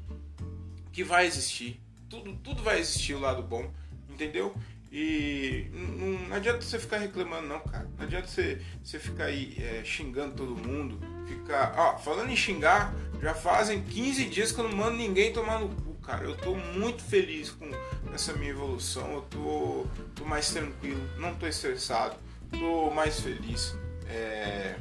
que 0.98 1.04
vai 1.04 1.27
existir. 1.27 1.80
Tudo, 2.10 2.34
tudo 2.38 2.63
vai 2.63 2.80
existir 2.80 3.13
o 3.13 3.20
lado 3.20 3.44
bom, 3.44 3.72
entendeu? 4.10 4.51
E 4.92 5.68
não, 5.72 6.27
não, 6.27 6.36
adianta 6.36 6.63
você 6.63 6.80
ficar 6.80 6.98
reclamando, 6.98 7.48
não, 7.48 7.60
cara. 7.60 7.88
Não 7.96 8.04
adianta 8.04 8.25
você, 8.25 8.60
você 8.84 8.98
ficar 8.98 9.25
aí 9.25 9.56
é, 9.60 9.84
xingando 9.86 10.34
todo 10.34 10.56
mundo. 10.56 11.00
Ficar. 11.27 11.75
Ó, 11.77 11.98
falando 12.00 12.32
em 12.32 12.36
xingar, 12.36 12.96
já 13.22 13.36
fazem 13.36 13.84
15 13.84 14.25
dias 14.25 14.51
que 14.51 14.60
eu 14.60 14.68
não 14.68 14.75
mando 14.75 14.98
ninguém 14.98 15.32
tomar 15.32 15.60
no 15.60 15.70
cu, 15.70 15.94
cara. 16.01 16.24
Eu 16.24 16.36
tô 16.36 16.56
muito 16.56 17.04
feliz 17.04 17.51
com 17.51 17.70
essa 18.12 18.34
minha 18.34 18.50
evolução. 18.50 19.13
Eu 19.13 19.22
tô, 19.22 19.86
tô 20.16 20.25
mais 20.25 20.50
tranquilo, 20.50 21.08
não 21.20 21.36
tô 21.36 21.46
estressado 21.46 22.18
tô 22.51 22.89
mais 22.92 23.20
feliz. 23.20 23.75
É, 24.10 24.75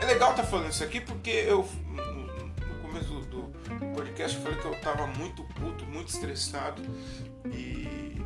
é 0.00 0.06
legal 0.06 0.34
tá 0.34 0.44
falando 0.44 0.70
isso 0.70 0.84
aqui 0.84 1.00
porque 1.00 1.30
eu 1.30 1.68
no 1.90 2.74
começo 2.80 3.08
do 3.08 3.25
podcast 3.96 4.36
eu 4.36 4.42
falei 4.42 4.58
que 4.58 4.66
eu 4.66 4.80
tava 4.80 5.06
muito 5.06 5.42
puto, 5.42 5.86
muito 5.86 6.08
estressado 6.08 6.82
e 7.46 8.20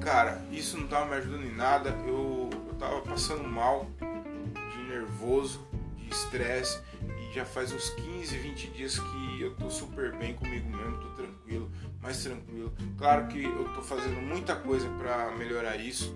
cara, 0.00 0.42
isso 0.50 0.78
não 0.78 0.88
tava 0.88 1.04
me 1.04 1.16
ajudando 1.16 1.44
em 1.44 1.54
nada. 1.54 1.90
Eu, 2.06 2.48
eu 2.68 2.74
tava 2.78 3.02
passando 3.02 3.44
mal 3.44 3.86
de 4.00 4.82
nervoso, 4.88 5.60
de 5.96 6.08
estresse 6.08 6.80
e 7.20 7.34
já 7.34 7.44
faz 7.44 7.72
uns 7.72 7.90
15, 7.90 8.38
20 8.38 8.66
dias 8.68 8.98
que 8.98 9.40
eu 9.42 9.54
tô 9.54 9.68
super 9.68 10.16
bem 10.16 10.34
comigo 10.34 10.68
mesmo, 10.70 10.96
tô 10.96 11.08
tranquilo, 11.10 11.70
mais 12.00 12.22
tranquilo. 12.22 12.72
Claro 12.96 13.28
que 13.28 13.44
eu 13.44 13.64
tô 13.74 13.82
fazendo 13.82 14.20
muita 14.22 14.56
coisa 14.56 14.88
para 14.98 15.30
melhorar 15.32 15.76
isso 15.76 16.14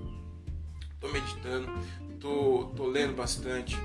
tô 0.98 1.08
meditando, 1.08 1.68
tô, 2.18 2.72
tô 2.74 2.86
lendo 2.86 3.14
bastante, 3.14 3.76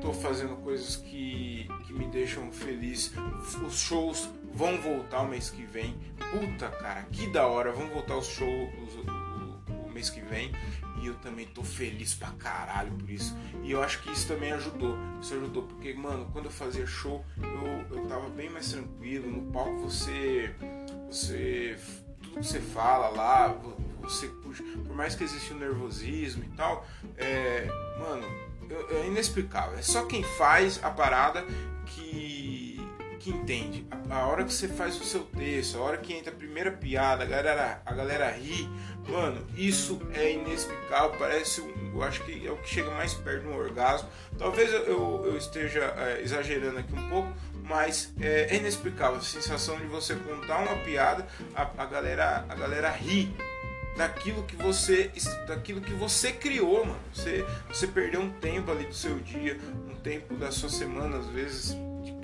tô 0.00 0.12
fazendo 0.12 0.56
coisas 0.56 0.96
que, 0.96 1.66
que 1.86 1.92
me 1.92 2.06
deixam 2.06 2.52
feliz. 2.52 3.12
Os 3.66 3.78
shows 3.78 4.28
vão 4.58 4.76
voltar 4.80 5.20
o 5.20 5.28
mês 5.28 5.48
que 5.48 5.62
vem. 5.62 5.96
Puta, 6.32 6.68
cara, 6.68 7.02
que 7.12 7.28
da 7.28 7.46
hora, 7.46 7.70
vão 7.70 7.86
voltar 7.86 8.16
os 8.16 8.26
shows 8.26 8.94
o, 9.86 9.88
mês 9.88 10.10
que 10.10 10.20
vem. 10.20 10.52
E 11.00 11.06
eu 11.06 11.14
também 11.14 11.46
tô 11.46 11.62
feliz 11.62 12.14
pra 12.14 12.30
caralho 12.32 12.90
por 12.92 13.08
isso. 13.08 13.36
E 13.62 13.70
eu 13.70 13.80
acho 13.80 14.02
que 14.02 14.10
isso 14.10 14.26
também 14.26 14.50
ajudou. 14.52 14.96
Isso 15.22 15.32
ajudou, 15.34 15.62
porque, 15.62 15.94
mano, 15.94 16.28
quando 16.32 16.46
eu 16.46 16.50
fazia 16.50 16.84
show, 16.88 17.24
eu, 17.40 17.96
eu 17.96 18.06
tava 18.08 18.28
bem 18.30 18.50
mais 18.50 18.72
tranquilo. 18.72 19.30
No 19.30 19.52
palco 19.52 19.78
você. 19.78 20.52
Você. 21.08 21.78
Tudo 22.20 22.40
que 22.40 22.46
você 22.46 22.60
fala 22.60 23.08
lá, 23.10 23.56
você 24.00 24.26
puxa, 24.26 24.64
por 24.84 24.94
mais 24.94 25.14
que 25.14 25.22
exista 25.22 25.54
o 25.54 25.58
nervosismo 25.58 26.42
e 26.42 26.48
tal, 26.48 26.84
é, 27.16 27.64
mano, 28.00 28.26
é 28.90 29.06
inexplicável. 29.06 29.78
É 29.78 29.82
só 29.82 30.04
quem 30.04 30.24
faz 30.24 30.80
a 30.82 30.90
parada 30.90 31.44
que, 31.86 32.37
que 33.28 33.30
entende. 33.30 33.86
A, 34.08 34.26
hora 34.26 34.44
que 34.44 34.52
você 34.52 34.68
faz 34.68 34.98
o 34.98 35.04
seu 35.04 35.22
texto, 35.22 35.78
a 35.78 35.82
hora 35.82 35.98
que 35.98 36.14
entra 36.14 36.32
a 36.32 36.34
primeira 36.34 36.70
piada, 36.70 37.24
a 37.24 37.26
galera, 37.26 37.82
a 37.84 37.92
galera 37.92 38.30
ri, 38.30 38.68
mano, 39.06 39.46
isso 39.56 40.00
é 40.14 40.32
inexplicável. 40.32 41.10
Parece, 41.18 41.60
um, 41.60 41.92
eu 41.94 42.02
acho 42.02 42.24
que 42.24 42.46
é 42.46 42.50
o 42.50 42.56
que 42.56 42.68
chega 42.68 42.90
mais 42.90 43.14
perto 43.14 43.42
de 43.42 43.48
um 43.48 43.56
orgasmo. 43.56 44.08
Talvez 44.38 44.72
eu, 44.72 44.80
eu, 44.84 45.22
eu 45.26 45.36
esteja 45.36 45.94
é, 45.98 46.22
exagerando 46.22 46.78
aqui 46.78 46.94
um 46.94 47.08
pouco, 47.08 47.32
mas 47.64 48.12
é, 48.20 48.54
é, 48.54 48.56
inexplicável 48.56 49.18
a 49.18 49.22
sensação 49.22 49.76
de 49.78 49.86
você 49.86 50.14
contar 50.14 50.58
uma 50.58 50.76
piada, 50.84 51.26
a, 51.54 51.62
a 51.76 51.86
galera, 51.86 52.46
a 52.48 52.54
galera 52.54 52.90
ri 52.90 53.30
daquilo 53.96 54.44
que 54.44 54.54
você 54.54 55.10
daquilo 55.46 55.80
que 55.80 55.92
você 55.92 56.32
criou, 56.32 56.86
mano. 56.86 57.00
Você, 57.12 57.44
você 57.68 57.86
perdeu 57.86 58.20
um 58.22 58.30
tempo 58.30 58.70
ali 58.70 58.84
do 58.84 58.94
seu 58.94 59.18
dia, 59.18 59.58
um 59.90 59.96
tempo 59.96 60.34
da 60.36 60.50
sua 60.52 60.68
semana, 60.68 61.18
às 61.18 61.26
vezes, 61.26 61.76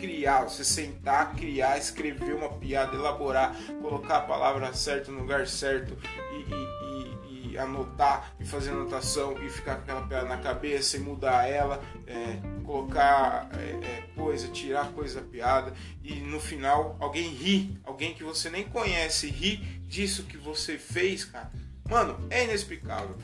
criar, 0.04 0.42
você 0.42 0.62
sentar, 0.62 1.34
criar, 1.34 1.78
escrever 1.78 2.34
uma 2.34 2.50
piada, 2.50 2.94
elaborar, 2.94 3.56
colocar 3.80 4.18
a 4.18 4.20
palavra 4.20 4.72
certa 4.74 5.10
no 5.10 5.20
lugar 5.20 5.46
certo 5.46 5.96
e, 6.30 6.52
e, 6.52 7.48
e, 7.48 7.52
e 7.52 7.58
anotar 7.58 8.34
e 8.38 8.44
fazer 8.44 8.70
anotação 8.70 9.34
e 9.42 9.48
ficar 9.48 9.76
com 9.76 9.82
aquela 9.82 10.06
piada 10.06 10.28
na 10.28 10.36
cabeça 10.36 10.98
e 10.98 11.00
mudar 11.00 11.48
ela, 11.48 11.82
é, 12.06 12.38
colocar 12.64 13.48
é, 13.54 13.86
é, 13.86 14.02
coisa, 14.14 14.48
tirar 14.48 14.92
coisa 14.92 15.22
da 15.22 15.26
piada 15.26 15.72
e 16.02 16.16
no 16.16 16.38
final 16.38 16.96
alguém 17.00 17.30
ri, 17.30 17.80
alguém 17.82 18.12
que 18.12 18.22
você 18.22 18.50
nem 18.50 18.64
conhece 18.64 19.28
ri 19.28 19.56
disso 19.86 20.24
que 20.24 20.36
você 20.36 20.76
fez, 20.76 21.24
cara 21.24 21.50
Mano, 21.88 22.16
é 22.30 22.44
inexplicável. 22.44 23.14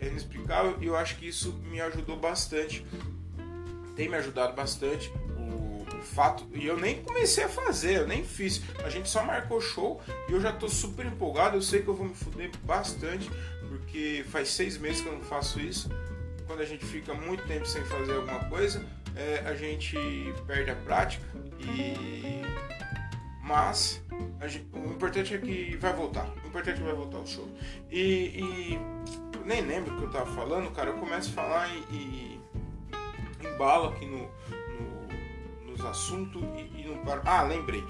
É 0.00 0.08
inexplicável 0.08 0.76
e 0.80 0.86
eu 0.86 0.96
acho 0.96 1.16
que 1.16 1.28
isso 1.28 1.52
me 1.70 1.80
ajudou 1.80 2.16
bastante. 2.16 2.84
Tem 3.94 4.08
me 4.08 4.16
ajudado 4.16 4.54
bastante 4.54 5.10
fato. 6.06 6.46
E 6.52 6.66
eu 6.66 6.76
nem 6.76 7.02
comecei 7.02 7.44
a 7.44 7.48
fazer, 7.48 7.96
eu 7.96 8.06
nem 8.06 8.24
fiz. 8.24 8.62
A 8.84 8.88
gente 8.88 9.08
só 9.08 9.24
marcou 9.24 9.60
show 9.60 10.00
e 10.28 10.32
eu 10.32 10.40
já 10.40 10.52
tô 10.52 10.68
super 10.68 11.04
empolgado. 11.06 11.56
Eu 11.56 11.62
sei 11.62 11.82
que 11.82 11.88
eu 11.88 11.94
vou 11.94 12.06
me 12.06 12.14
fuder 12.14 12.50
bastante, 12.64 13.30
porque 13.68 14.24
faz 14.30 14.48
seis 14.48 14.78
meses 14.78 15.00
que 15.00 15.08
eu 15.08 15.14
não 15.14 15.22
faço 15.22 15.60
isso. 15.60 15.90
Quando 16.46 16.60
a 16.60 16.64
gente 16.64 16.84
fica 16.84 17.12
muito 17.12 17.44
tempo 17.46 17.66
sem 17.66 17.84
fazer 17.84 18.14
alguma 18.14 18.44
coisa, 18.44 18.84
é, 19.14 19.42
a 19.46 19.54
gente 19.54 19.96
perde 20.46 20.70
a 20.70 20.76
prática 20.76 21.24
e 21.58 22.42
mas 23.42 24.02
gente, 24.48 24.66
o 24.72 24.92
importante 24.92 25.34
é 25.34 25.38
que 25.38 25.76
vai 25.76 25.92
voltar. 25.92 26.28
O 26.44 26.48
importante 26.48 26.76
é 26.76 26.78
que 26.78 26.82
vai 26.82 26.94
voltar 26.94 27.18
o 27.18 27.26
show. 27.26 27.48
E, 27.90 28.40
e 28.40 28.80
nem 29.44 29.62
lembro 29.62 29.94
o 29.94 29.98
que 29.98 30.04
eu 30.04 30.10
tava 30.10 30.26
falando, 30.34 30.70
cara. 30.72 30.90
Eu 30.90 30.98
começo 30.98 31.30
a 31.30 31.32
falar 31.32 31.68
e, 31.68 31.78
e 31.94 32.40
embalo 33.46 33.90
aqui 33.90 34.04
no, 34.04 34.18
no, 34.18 34.55
nos 35.76 35.84
assuntos 35.84 36.42
e, 36.56 36.80
e 36.80 36.86
não 36.86 37.04
paro. 37.04 37.22
Ah, 37.24 37.42
lembrei. 37.42 37.84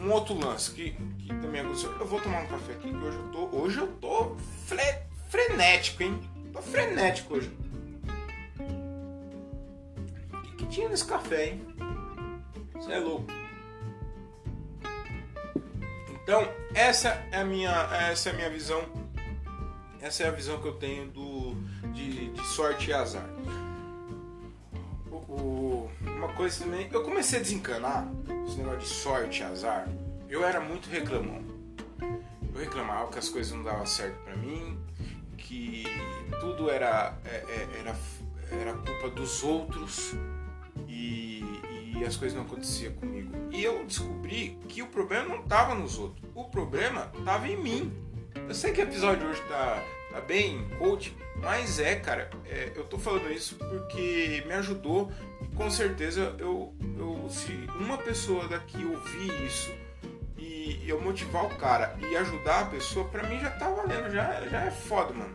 Um 0.00 0.10
outro 0.10 0.34
lance 0.34 0.72
que, 0.72 0.90
que 1.18 1.28
também 1.40 1.60
aconteceu. 1.60 1.92
Eu 1.98 2.06
vou 2.06 2.20
tomar 2.20 2.42
um 2.42 2.46
café 2.46 2.72
aqui 2.72 2.90
que 2.90 2.96
hoje 2.96 3.16
eu 3.16 3.28
tô. 3.28 3.56
Hoje 3.56 3.78
eu 3.78 3.86
tô 4.00 4.36
fre, 4.66 4.98
frenético, 5.28 6.02
hein? 6.02 6.20
Tô 6.52 6.60
frenético 6.60 7.34
hoje. 7.34 7.50
tinha 10.74 10.88
nesse 10.88 11.04
café, 11.04 11.50
hein? 11.50 11.66
Você 12.74 12.92
é 12.92 12.98
louco. 12.98 13.26
Então, 16.10 16.48
essa 16.74 17.10
é 17.30 17.40
a 17.40 17.44
minha, 17.44 17.70
essa 18.10 18.30
é 18.30 18.32
a 18.32 18.34
minha 18.34 18.50
visão. 18.50 18.82
Essa 20.00 20.24
é 20.24 20.28
a 20.28 20.32
visão 20.32 20.60
que 20.60 20.66
eu 20.66 20.74
tenho 20.74 21.06
do, 21.10 21.54
de, 21.92 22.30
de 22.30 22.46
sorte 22.48 22.90
e 22.90 22.92
azar. 22.92 23.28
O, 25.40 25.90
uma 26.00 26.28
coisa 26.34 26.64
também, 26.64 26.88
eu 26.92 27.02
comecei 27.02 27.38
a 27.38 27.42
desencanar 27.42 28.08
esse 28.46 28.56
negócio 28.56 28.80
de 28.80 28.86
sorte 28.86 29.42
azar. 29.42 29.88
Eu 30.28 30.44
era 30.44 30.60
muito 30.60 30.88
reclamão. 30.88 31.42
Eu 32.00 32.60
reclamava 32.60 33.10
que 33.10 33.18
as 33.18 33.28
coisas 33.28 33.52
não 33.52 33.64
davam 33.64 33.84
certo 33.84 34.16
para 34.24 34.36
mim, 34.36 34.78
que 35.36 35.84
tudo 36.40 36.70
era, 36.70 37.16
é, 37.24 37.36
é, 37.36 37.80
era, 37.80 37.96
era 38.60 38.72
culpa 38.74 39.10
dos 39.10 39.42
outros 39.42 40.14
e, 40.86 41.42
e 41.96 42.04
as 42.04 42.16
coisas 42.16 42.36
não 42.36 42.44
aconteciam 42.44 42.92
comigo. 42.94 43.30
E 43.50 43.62
eu 43.62 43.84
descobri 43.84 44.58
que 44.68 44.82
o 44.82 44.86
problema 44.86 45.28
não 45.28 45.42
estava 45.42 45.74
nos 45.74 45.98
outros, 45.98 46.24
o 46.34 46.44
problema 46.44 47.10
estava 47.18 47.48
em 47.48 47.56
mim. 47.56 47.92
Eu 48.48 48.54
sei 48.54 48.72
que 48.72 48.80
o 48.80 48.84
episódio 48.84 49.28
hoje 49.28 49.42
tá, 49.48 49.82
tá 50.14 50.20
bem 50.20 50.64
coach, 50.78 51.14
mas 51.42 51.80
é, 51.80 51.96
cara, 51.96 52.30
é, 52.46 52.70
eu 52.76 52.84
tô 52.84 52.96
falando 52.96 53.32
isso 53.32 53.56
porque 53.56 54.44
me 54.46 54.52
ajudou 54.54 55.10
e 55.42 55.56
com 55.56 55.68
certeza 55.68 56.36
eu, 56.38 56.72
eu 56.96 57.28
se 57.28 57.52
uma 57.80 57.98
pessoa 57.98 58.46
daqui 58.46 58.84
ouvir 58.84 59.44
isso 59.44 59.72
e 60.38 60.84
eu 60.86 61.00
motivar 61.00 61.46
o 61.46 61.56
cara 61.56 61.96
e 61.98 62.16
ajudar 62.16 62.60
a 62.60 62.64
pessoa, 62.66 63.08
pra 63.08 63.28
mim 63.28 63.40
já 63.40 63.50
tá 63.50 63.68
valendo, 63.68 64.08
já, 64.12 64.46
já 64.46 64.64
é 64.64 64.70
foda, 64.70 65.12
mano. 65.12 65.34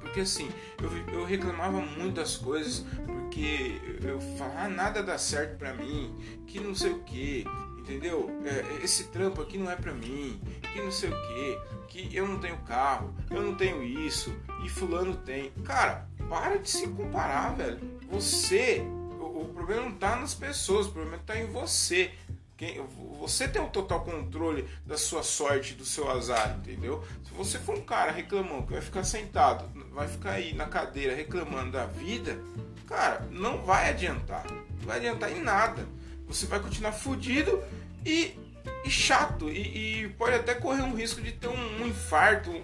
Porque 0.00 0.20
assim, 0.20 0.50
eu, 0.82 1.14
eu 1.14 1.24
reclamava 1.24 1.78
muito 1.78 2.14
das 2.14 2.36
coisas, 2.36 2.84
porque 3.06 3.80
eu 4.02 4.20
falava, 4.36 4.68
nada 4.68 5.02
dá 5.02 5.16
certo 5.16 5.58
pra 5.58 5.74
mim, 5.74 6.16
que 6.46 6.58
não 6.58 6.74
sei 6.74 6.90
o 6.90 7.00
que, 7.00 7.44
entendeu? 7.86 8.28
É, 8.44 8.84
esse 8.84 9.04
trampo 9.04 9.40
aqui 9.40 9.56
não 9.56 9.70
é 9.70 9.76
pra 9.76 9.94
mim, 9.94 10.40
que 10.72 10.82
não 10.82 10.90
sei 10.90 11.10
o 11.10 11.28
que, 11.28 12.08
que 12.08 12.16
eu 12.16 12.26
não 12.26 12.38
tenho 12.38 12.58
carro, 12.58 13.14
eu 13.30 13.40
não 13.40 13.54
tenho 13.54 13.82
isso, 13.82 14.34
e 14.64 14.68
fulano 14.68 15.16
tem. 15.16 15.50
Cara, 15.64 16.08
para 16.28 16.58
de 16.58 16.68
se 16.68 16.88
comparar, 16.88 17.54
velho. 17.54 17.78
Você, 18.10 18.82
o, 19.20 19.42
o 19.42 19.50
problema 19.54 19.82
não 19.82 19.92
tá 19.92 20.16
nas 20.16 20.34
pessoas, 20.34 20.86
o 20.86 20.92
problema 20.92 21.22
tá 21.24 21.38
em 21.38 21.46
você. 21.46 22.10
Quem, 22.56 22.84
você 23.20 23.46
tem 23.46 23.62
o 23.62 23.68
total 23.68 24.02
controle 24.02 24.66
da 24.84 24.96
sua 24.96 25.22
sorte, 25.22 25.74
do 25.74 25.84
seu 25.84 26.10
azar, 26.10 26.56
entendeu? 26.58 27.04
Se 27.24 27.32
você 27.34 27.58
for 27.58 27.76
um 27.76 27.82
cara 27.82 28.10
reclamando 28.10 28.66
que 28.66 28.72
vai 28.72 28.80
ficar 28.80 29.04
sentado, 29.04 29.70
vai 29.92 30.08
ficar 30.08 30.32
aí 30.32 30.54
na 30.54 30.66
cadeira 30.66 31.14
reclamando 31.14 31.72
da 31.72 31.84
vida, 31.84 32.38
cara, 32.86 33.28
não 33.30 33.62
vai 33.62 33.90
adiantar. 33.90 34.44
Não 34.50 34.86
vai 34.86 34.96
adiantar 34.96 35.30
em 35.30 35.42
nada. 35.42 35.86
Você 36.26 36.46
vai 36.46 36.58
continuar 36.58 36.92
fudido 36.92 37.62
e, 38.06 38.38
e 38.84 38.90
chato. 38.90 39.50
E, 39.50 40.04
e, 40.04 40.08
pode 40.10 40.36
até 40.36 40.54
correr 40.54 40.82
um 40.82 40.94
risco 40.94 41.20
de 41.20 41.32
ter 41.32 41.48
um, 41.48 41.82
um 41.82 41.86
infarto, 41.86 42.50
um, 42.50 42.54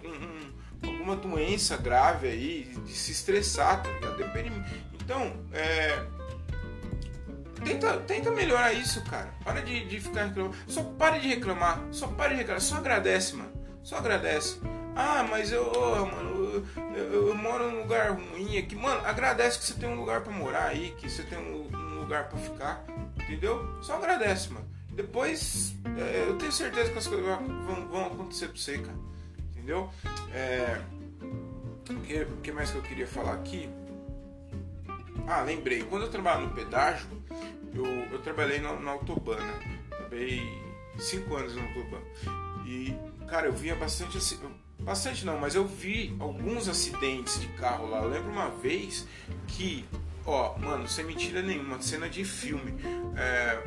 um, 0.86 0.88
alguma 0.88 1.16
doença 1.16 1.76
grave 1.76 2.28
aí, 2.28 2.74
de 2.86 2.92
se 2.92 3.12
estressar, 3.12 3.82
tá 3.82 3.90
ligado? 3.90 4.16
Depende. 4.16 4.52
Então, 4.94 5.34
é 5.52 6.00
Tenta, 7.64 7.96
tenta 7.98 8.30
melhorar 8.30 8.72
isso, 8.72 9.02
cara. 9.04 9.32
Para 9.44 9.60
de, 9.60 9.86
de 9.86 10.00
ficar 10.00 10.24
reclamando. 10.24 10.56
Só 10.66 10.82
pare 10.82 11.20
de 11.20 11.28
reclamar. 11.28 11.80
Só 11.90 12.08
pare 12.08 12.34
de 12.34 12.40
reclamar. 12.40 12.60
Só 12.60 12.76
agradece, 12.76 13.36
mano. 13.36 13.52
Só 13.82 13.96
agradece. 13.96 14.60
Ah, 14.94 15.24
mas 15.28 15.52
eu, 15.52 15.72
oh, 15.74 16.06
mano, 16.06 16.64
eu, 16.76 16.96
eu, 16.96 17.28
eu, 17.28 17.34
moro 17.34 17.70
num 17.70 17.82
lugar 17.82 18.10
ruim 18.10 18.58
aqui. 18.58 18.74
Mano, 18.74 19.00
agradece 19.06 19.58
que 19.58 19.64
você 19.64 19.74
tem 19.74 19.88
um 19.88 19.94
lugar 19.94 20.22
para 20.22 20.32
morar 20.32 20.66
aí, 20.66 20.94
que 20.98 21.08
você 21.08 21.22
tem 21.22 21.38
um, 21.38 21.68
um 21.72 22.00
lugar 22.00 22.28
para 22.28 22.38
ficar. 22.38 22.84
Entendeu? 23.16 23.78
Só 23.80 23.94
agradece, 23.94 24.52
mano. 24.52 24.66
Depois, 24.92 25.74
é, 25.98 26.28
eu 26.28 26.36
tenho 26.36 26.52
certeza 26.52 26.90
que 26.90 26.98
as 26.98 27.06
coisas 27.06 27.24
vão, 27.26 27.88
vão 27.88 28.06
acontecer 28.06 28.48
pra 28.48 28.56
você, 28.56 28.78
cara. 28.78 28.98
Entendeu? 29.50 29.90
É, 30.32 30.80
o 31.88 32.00
que, 32.00 32.26
que 32.42 32.52
mais 32.52 32.70
que 32.70 32.76
eu 32.76 32.82
queria 32.82 33.06
falar 33.06 33.34
aqui? 33.34 33.68
Ah, 35.26 35.42
lembrei. 35.42 35.82
Quando 35.84 36.02
eu 36.02 36.10
trabalhava 36.10 36.46
no 36.46 36.54
pedágio, 36.54 37.06
eu, 37.72 37.84
eu 37.84 38.18
trabalhei 38.20 38.60
na, 38.60 38.74
na 38.74 38.90
Autobahn, 38.90 39.38
né? 39.38 39.86
Trabalhei 39.88 40.42
cinco 40.98 41.36
anos 41.36 41.54
na 41.56 41.62
Autobahn. 41.62 42.02
E, 42.66 42.94
cara, 43.26 43.46
eu 43.46 43.52
via 43.52 43.74
bastante... 43.74 44.18
Bastante 44.80 45.24
não, 45.24 45.38
mas 45.38 45.54
eu 45.54 45.64
vi 45.64 46.14
alguns 46.18 46.68
acidentes 46.68 47.40
de 47.40 47.46
carro 47.50 47.88
lá. 47.88 48.02
Eu 48.02 48.10
lembro 48.10 48.30
uma 48.30 48.50
vez 48.50 49.06
que... 49.46 49.84
Ó, 50.26 50.58
mano, 50.58 50.88
sem 50.88 51.04
mentira 51.04 51.40
nenhuma, 51.40 51.80
cena 51.80 52.08
de 52.08 52.24
filme. 52.24 52.74
É, 53.16 53.62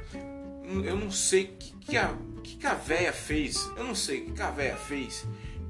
eu 0.83 0.95
não 0.95 1.11
sei 1.11 1.47
que, 1.47 1.73
que 1.77 1.97
a 1.97 2.15
que, 2.43 2.65
a 2.67 2.73
véia 2.73 3.11
fez. 3.11 3.69
Eu 3.75 3.83
não 3.83 3.95
sei 3.95 4.21
que, 4.21 4.31
que 4.31 4.41
a 4.41 4.51
véia 4.51 4.75
fez. 4.75 5.25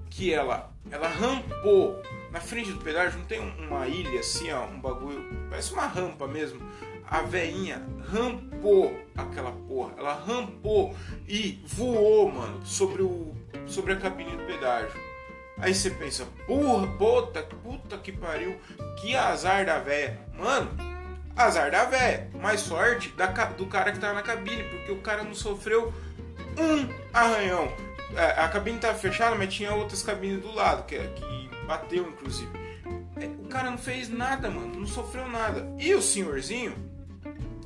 Que 0.09 0.33
ela, 0.33 0.71
ela 0.91 1.07
rampou 1.07 2.01
na 2.35 2.41
frente 2.41 2.69
do 2.69 2.81
pedágio 2.81 3.17
não 3.17 3.25
tem 3.25 3.39
uma 3.39 3.87
ilha 3.87 4.19
assim, 4.19 4.51
ó, 4.51 4.65
um 4.65 4.81
bagulho, 4.81 5.25
parece 5.49 5.71
uma 5.71 5.87
rampa 5.87 6.27
mesmo. 6.27 6.59
A 7.07 7.21
veinha 7.21 7.81
rampou 8.11 8.93
aquela 9.15 9.53
porra, 9.53 9.93
ela 9.97 10.13
rampou 10.13 10.93
e 11.25 11.63
voou, 11.65 12.29
mano, 12.29 12.65
sobre 12.65 13.03
o 13.03 13.33
sobre 13.65 13.93
a 13.93 13.95
cabine 13.95 14.31
do 14.31 14.43
pedágio. 14.45 14.99
Aí 15.57 15.73
você 15.73 15.89
pensa, 15.89 16.27
porra, 16.45 16.85
puta, 16.97 17.41
puta 17.41 17.97
que 17.97 18.11
pariu, 18.11 18.59
que 18.99 19.15
azar 19.15 19.65
da 19.65 19.79
véia. 19.79 20.19
Mano, 20.37 20.71
azar 21.35 21.71
da 21.71 21.85
véia, 21.85 22.29
mais 22.41 22.61
sorte 22.61 23.09
da, 23.09 23.27
do 23.27 23.65
cara 23.65 23.91
que 23.91 23.99
tá 23.99 24.13
na 24.13 24.21
cabine, 24.21 24.63
porque 24.63 24.91
o 24.91 25.01
cara 25.01 25.23
não 25.23 25.35
sofreu 25.35 25.93
um 26.57 26.89
arranhão. 27.13 27.71
É, 28.15 28.39
a 28.39 28.47
cabine 28.47 28.79
tava 28.79 28.97
fechada, 28.97 29.35
mas 29.35 29.53
tinha 29.53 29.73
outras 29.73 30.01
cabines 30.01 30.41
do 30.41 30.53
lado, 30.53 30.85
que, 30.85 30.97
que 30.97 31.45
Bateu, 31.65 32.07
inclusive. 32.07 32.51
É, 33.19 33.25
o 33.25 33.47
cara 33.47 33.71
não 33.71 33.77
fez 33.77 34.09
nada, 34.09 34.49
mano. 34.49 34.79
Não 34.79 34.87
sofreu 34.87 35.27
nada. 35.27 35.67
E 35.79 35.93
o 35.93 36.01
senhorzinho 36.01 36.75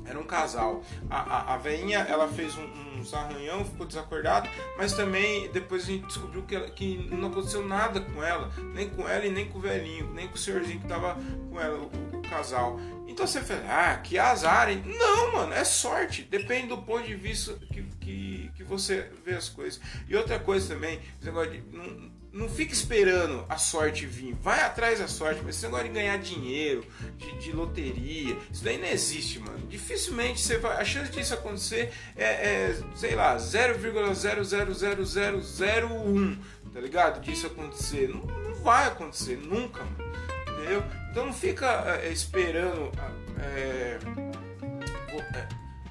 era 0.05 0.19
um 0.19 0.23
casal. 0.23 0.82
A, 1.10 1.19
a, 1.19 1.53
a 1.55 1.58
veinha, 1.58 1.99
ela 1.99 2.27
fez 2.27 2.55
um, 2.58 2.99
uns 2.99 3.13
arranhão, 3.13 3.65
ficou 3.65 3.86
desacordada, 3.86 4.49
mas 4.77 4.93
também 4.93 5.51
depois 5.51 5.84
a 5.84 5.88
gente 5.88 6.08
descobriu 6.08 6.43
que, 6.43 6.55
ela, 6.55 6.69
que 6.69 7.10
não 7.12 7.27
aconteceu 7.29 7.65
nada 7.65 7.99
com 7.99 8.23
ela, 8.23 8.51
nem 8.73 8.89
com 8.89 9.08
ela 9.08 9.25
e 9.25 9.29
nem 9.29 9.47
com 9.47 9.60
o 9.60 9.62
velhinho, 9.62 10.12
nem 10.13 10.27
com 10.27 10.36
o 10.36 10.38
senhorzinho 10.38 10.79
que 10.79 10.88
tava 10.88 11.17
com 11.49 11.60
ela, 11.60 11.77
o, 11.77 12.17
o 12.17 12.21
casal. 12.29 12.79
Então 13.10 13.26
você 13.26 13.41
fala, 13.41 13.63
ah, 13.67 13.98
que 13.98 14.19
azar, 14.19 14.69
hein? 14.69 14.84
Não, 14.86 15.34
mano, 15.34 15.52
é 15.54 15.63
sorte. 15.63 16.22
Depende 16.22 16.67
do 16.67 16.78
ponto 16.78 17.08
de 17.08 17.15
vista 17.15 17.56
que, 17.74 17.82
que, 18.00 18.52
que 18.56 18.63
você 18.63 19.10
vê 19.26 19.34
as 19.34 19.50
coisas. 19.50 19.82
E 20.08 20.15
outra 20.15 20.38
coisa 20.39 20.76
também, 20.76 21.00
esse 21.17 21.26
negócio 21.26 21.52
de. 21.52 21.63
Não, 21.76 22.19
não 22.32 22.48
fica 22.48 22.72
esperando 22.72 23.43
a 23.50 23.58
sorte 23.58 24.06
vir, 24.06 24.36
vai 24.36 24.62
atrás 24.62 25.00
da 25.00 25.08
sorte, 25.08 25.41
mas 25.43 25.56
esse 25.56 25.65
negócio 25.65 25.88
de 25.88 25.93
ganhar 25.93 26.15
dinheiro, 26.19 26.86
de, 27.17 27.39
de 27.39 27.52
loteria, 27.52 28.38
isso 28.52 28.63
daí 28.63 28.78
não 28.78 28.88
existe, 28.88 29.39
mano. 29.39 29.65
Dificilmente 29.67 30.39
você 30.39 30.60
vai. 30.60 30.80
A 30.80 30.86
chance 30.86 31.12
disso 31.12 31.34
acontecer 31.34 31.91
é, 32.15 32.26
é 32.26 32.80
sei 32.95 33.15
lá, 33.15 33.36
0,0000001, 33.38 36.38
tá 36.72 36.80
ligado? 36.80 37.22
Disso 37.22 37.48
acontecer. 37.48 38.08
Não, 38.08 38.22
não 38.22 38.54
vai 38.62 38.86
acontecer, 38.86 39.38
nunca, 39.38 39.84
mano. 39.84 40.29
Entendeu? 40.60 40.84
Então 41.10 41.26
não 41.26 41.34
fica 41.34 42.00
é, 42.04 42.12
esperando. 42.12 42.91
É, 43.39 43.98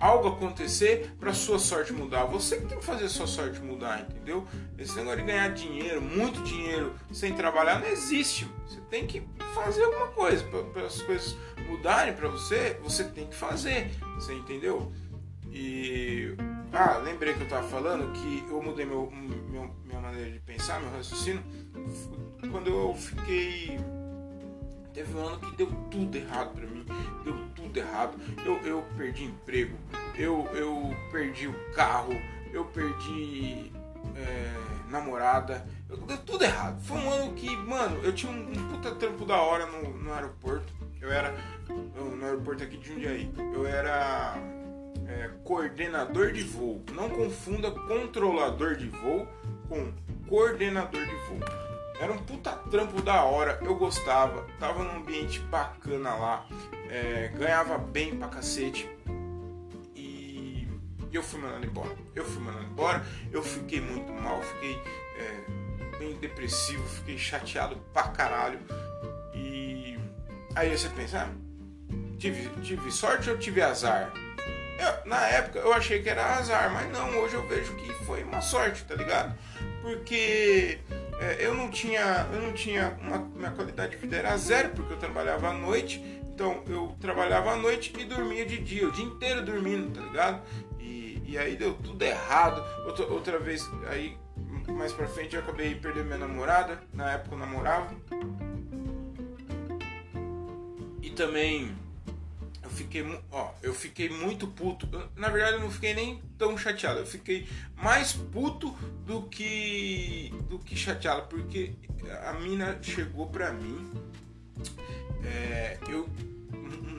algo 0.01 0.29
acontecer 0.29 1.13
para 1.19 1.33
sua 1.33 1.59
sorte 1.59 1.93
mudar. 1.93 2.25
Você 2.25 2.59
que 2.59 2.67
tem 2.67 2.79
que 2.79 2.85
fazer 2.85 3.07
a 3.07 3.09
sua 3.09 3.27
sorte 3.27 3.61
mudar, 3.61 4.03
entendeu? 4.03 4.47
Esse 4.79 4.97
negócio 4.97 5.19
de 5.21 5.25
ganhar 5.25 5.49
dinheiro, 5.49 6.01
muito 6.01 6.43
dinheiro, 6.43 6.95
sem 7.13 7.35
trabalhar, 7.35 7.81
não 7.81 7.89
existe. 7.89 8.49
Você 8.67 8.81
tem 8.83 9.07
que 9.07 9.23
fazer 9.55 9.83
alguma 9.85 10.09
coisa 10.09 10.45
para 10.45 10.87
as 10.87 11.03
coisas 11.03 11.37
mudarem 11.67 12.15
para 12.15 12.29
você. 12.29 12.79
Você 12.83 13.05
tem 13.05 13.27
que 13.27 13.35
fazer, 13.35 13.91
você 14.15 14.35
entendeu? 14.35 14.93
E 15.51 16.35
ah, 16.73 16.99
lembrei 16.99 17.35
que 17.35 17.41
eu 17.41 17.45
estava 17.45 17.67
falando 17.67 18.13
que 18.13 18.45
eu 18.49 18.63
mudei 18.63 18.85
meu, 18.85 19.11
meu, 19.11 19.75
minha 19.85 20.01
maneira 20.01 20.31
de 20.31 20.39
pensar, 20.41 20.81
meu 20.81 20.91
raciocínio, 20.91 21.43
quando 22.53 22.69
eu 22.69 22.95
fiquei 22.95 23.79
Teve 24.93 25.17
um 25.17 25.27
ano 25.27 25.39
que 25.39 25.57
deu 25.57 25.67
tudo 25.91 26.17
errado 26.17 26.55
para 26.55 26.67
mim, 26.67 26.85
deu 27.25 27.37
tudo 27.55 27.77
errado. 27.77 28.19
Eu, 28.45 28.57
eu 28.67 28.85
perdi 28.97 29.25
emprego, 29.25 29.77
eu, 30.17 30.49
eu 30.55 30.95
perdi 31.13 31.47
o 31.47 31.55
carro, 31.73 32.15
eu 32.53 32.65
perdi 32.65 33.71
é, 34.17 34.91
namorada, 34.91 35.67
eu, 35.89 35.97
deu 35.99 36.19
tudo 36.19 36.45
errado. 36.45 36.81
Foi 36.83 36.97
um 36.97 37.11
ano 37.11 37.33
que, 37.35 37.55
mano, 37.57 38.03
eu 38.03 38.13
tinha 38.13 38.33
um, 38.33 38.51
um 38.51 38.69
puta 38.69 38.95
trampo 38.95 39.25
da 39.25 39.37
hora 39.37 39.67
no, 39.67 39.99
no 39.99 40.13
aeroporto. 40.13 40.73
Eu 41.01 41.13
era 41.13 41.33
no 41.95 42.25
aeroporto 42.25 42.65
aqui 42.65 42.77
de 42.77 42.89
Jundiaí. 42.89 43.31
Eu 43.55 43.67
era 43.67 44.35
é, 45.07 45.31
coordenador 45.45 46.33
de 46.33 46.43
voo. 46.43 46.83
Não 46.93 47.09
confunda 47.09 47.71
controlador 47.71 48.77
de 48.77 48.89
voo 48.89 49.27
com 49.69 49.93
coordenador 50.29 51.05
de 51.05 51.15
voo. 51.15 51.68
Era 52.01 52.13
um 52.13 52.19
puta 52.19 52.53
trampo 52.71 53.03
da 53.03 53.25
hora, 53.25 53.59
eu 53.63 53.75
gostava, 53.75 54.47
tava 54.61 54.85
num 54.85 54.99
ambiente 55.01 55.41
bacana 55.41 56.15
lá. 56.15 56.47
é, 56.91 57.31
ganhava 57.37 57.77
bem 57.79 58.17
pra 58.17 58.29
cacete. 58.29 58.89
E 59.95 60.67
eu 61.13 61.23
fui 61.23 61.41
mandando 61.41 61.67
embora. 61.67 61.95
Eu 62.15 62.25
fui 62.25 62.43
mandando 62.43 62.65
embora, 62.67 63.05
eu 63.33 63.43
fiquei 63.43 63.81
muito 63.81 64.13
mal, 64.13 64.41
fiquei 64.43 64.81
é, 65.17 65.99
bem 65.99 66.15
depressivo, 66.15 66.87
fiquei 66.89 67.19
chateado 67.19 67.77
pra 67.93 68.05
caralho. 68.05 68.59
E 69.35 69.99
aí 70.55 70.77
você 70.77 70.89
pensa, 70.91 71.29
ah, 71.29 71.35
tive, 72.19 72.49
tive 72.63 72.91
sorte 72.91 73.29
ou 73.31 73.37
tive 73.37 73.61
azar? 73.61 74.13
Eu, 74.79 75.11
na 75.11 75.27
época 75.27 75.59
eu 75.59 75.73
achei 75.73 76.01
que 76.01 76.09
era 76.09 76.37
azar, 76.37 76.73
mas 76.73 76.91
não, 76.93 77.19
hoje 77.19 77.35
eu 77.35 77.47
vejo 77.49 77.75
que 77.75 77.93
foi 78.05 78.23
uma 78.23 78.41
sorte, 78.41 78.85
tá 78.85 78.95
ligado? 78.95 79.37
Porque 79.83 80.79
é, 81.21 81.45
eu 81.45 81.55
não 81.55 81.71
tinha, 81.71 82.29
eu 82.33 82.41
não 82.41 82.53
tinha 82.53 82.97
uma, 83.01 83.19
minha 83.19 83.51
qualidade 83.51 83.93
de 83.93 83.97
vida 83.99 84.17
era 84.17 84.37
zero, 84.37 84.71
porque 84.71 84.93
eu 84.93 84.99
trabalhava 84.99 85.49
à 85.49 85.53
noite, 85.53 86.01
então 86.33 86.63
eu 86.69 86.97
trabalhava 87.01 87.53
à 87.53 87.57
noite 87.57 87.93
e 87.99 88.05
dormia 88.05 88.47
de 88.47 88.59
dia, 88.59 88.87
o 88.87 88.93
dia 88.93 89.05
inteiro 89.05 89.45
dormindo, 89.45 89.93
tá 89.93 90.07
ligado? 90.07 90.43
E, 90.79 91.21
e 91.27 91.37
aí 91.37 91.57
deu 91.57 91.75
tudo 91.75 92.01
errado. 92.03 92.65
Outra, 92.87 93.07
outra 93.07 93.39
vez, 93.39 93.69
aí 93.89 94.17
mais 94.69 94.93
pra 94.93 95.09
frente 95.09 95.35
eu 95.35 95.43
acabei 95.43 95.75
perdendo 95.75 96.07
minha 96.07 96.19
namorada, 96.19 96.81
na 96.93 97.13
época 97.13 97.35
eu 97.35 97.39
namorava. 97.39 97.95
E 101.03 101.11
também 101.11 101.75
fiquei, 102.79 103.05
ó, 103.31 103.51
eu 103.63 103.75
fiquei 103.75 104.09
muito 104.09 104.47
puto. 104.47 104.89
Na 105.17 105.29
verdade, 105.29 105.57
eu 105.57 105.61
não 105.61 105.71
fiquei 105.71 105.95
nem 105.95 106.23
tão 106.39 106.57
chateado. 106.57 107.01
Eu 107.01 107.07
fiquei 107.07 107.49
mais 107.77 108.13
puto 108.13 108.71
do 109.05 109.23
que 109.23 110.33
do 110.49 110.59
que 110.59 110.77
chateado, 110.77 111.27
porque 111.29 111.75
a 112.25 112.33
mina 112.35 112.79
chegou 112.81 113.27
pra 113.27 113.53
mim. 113.53 113.91
É, 115.25 115.79
eu 115.89 116.09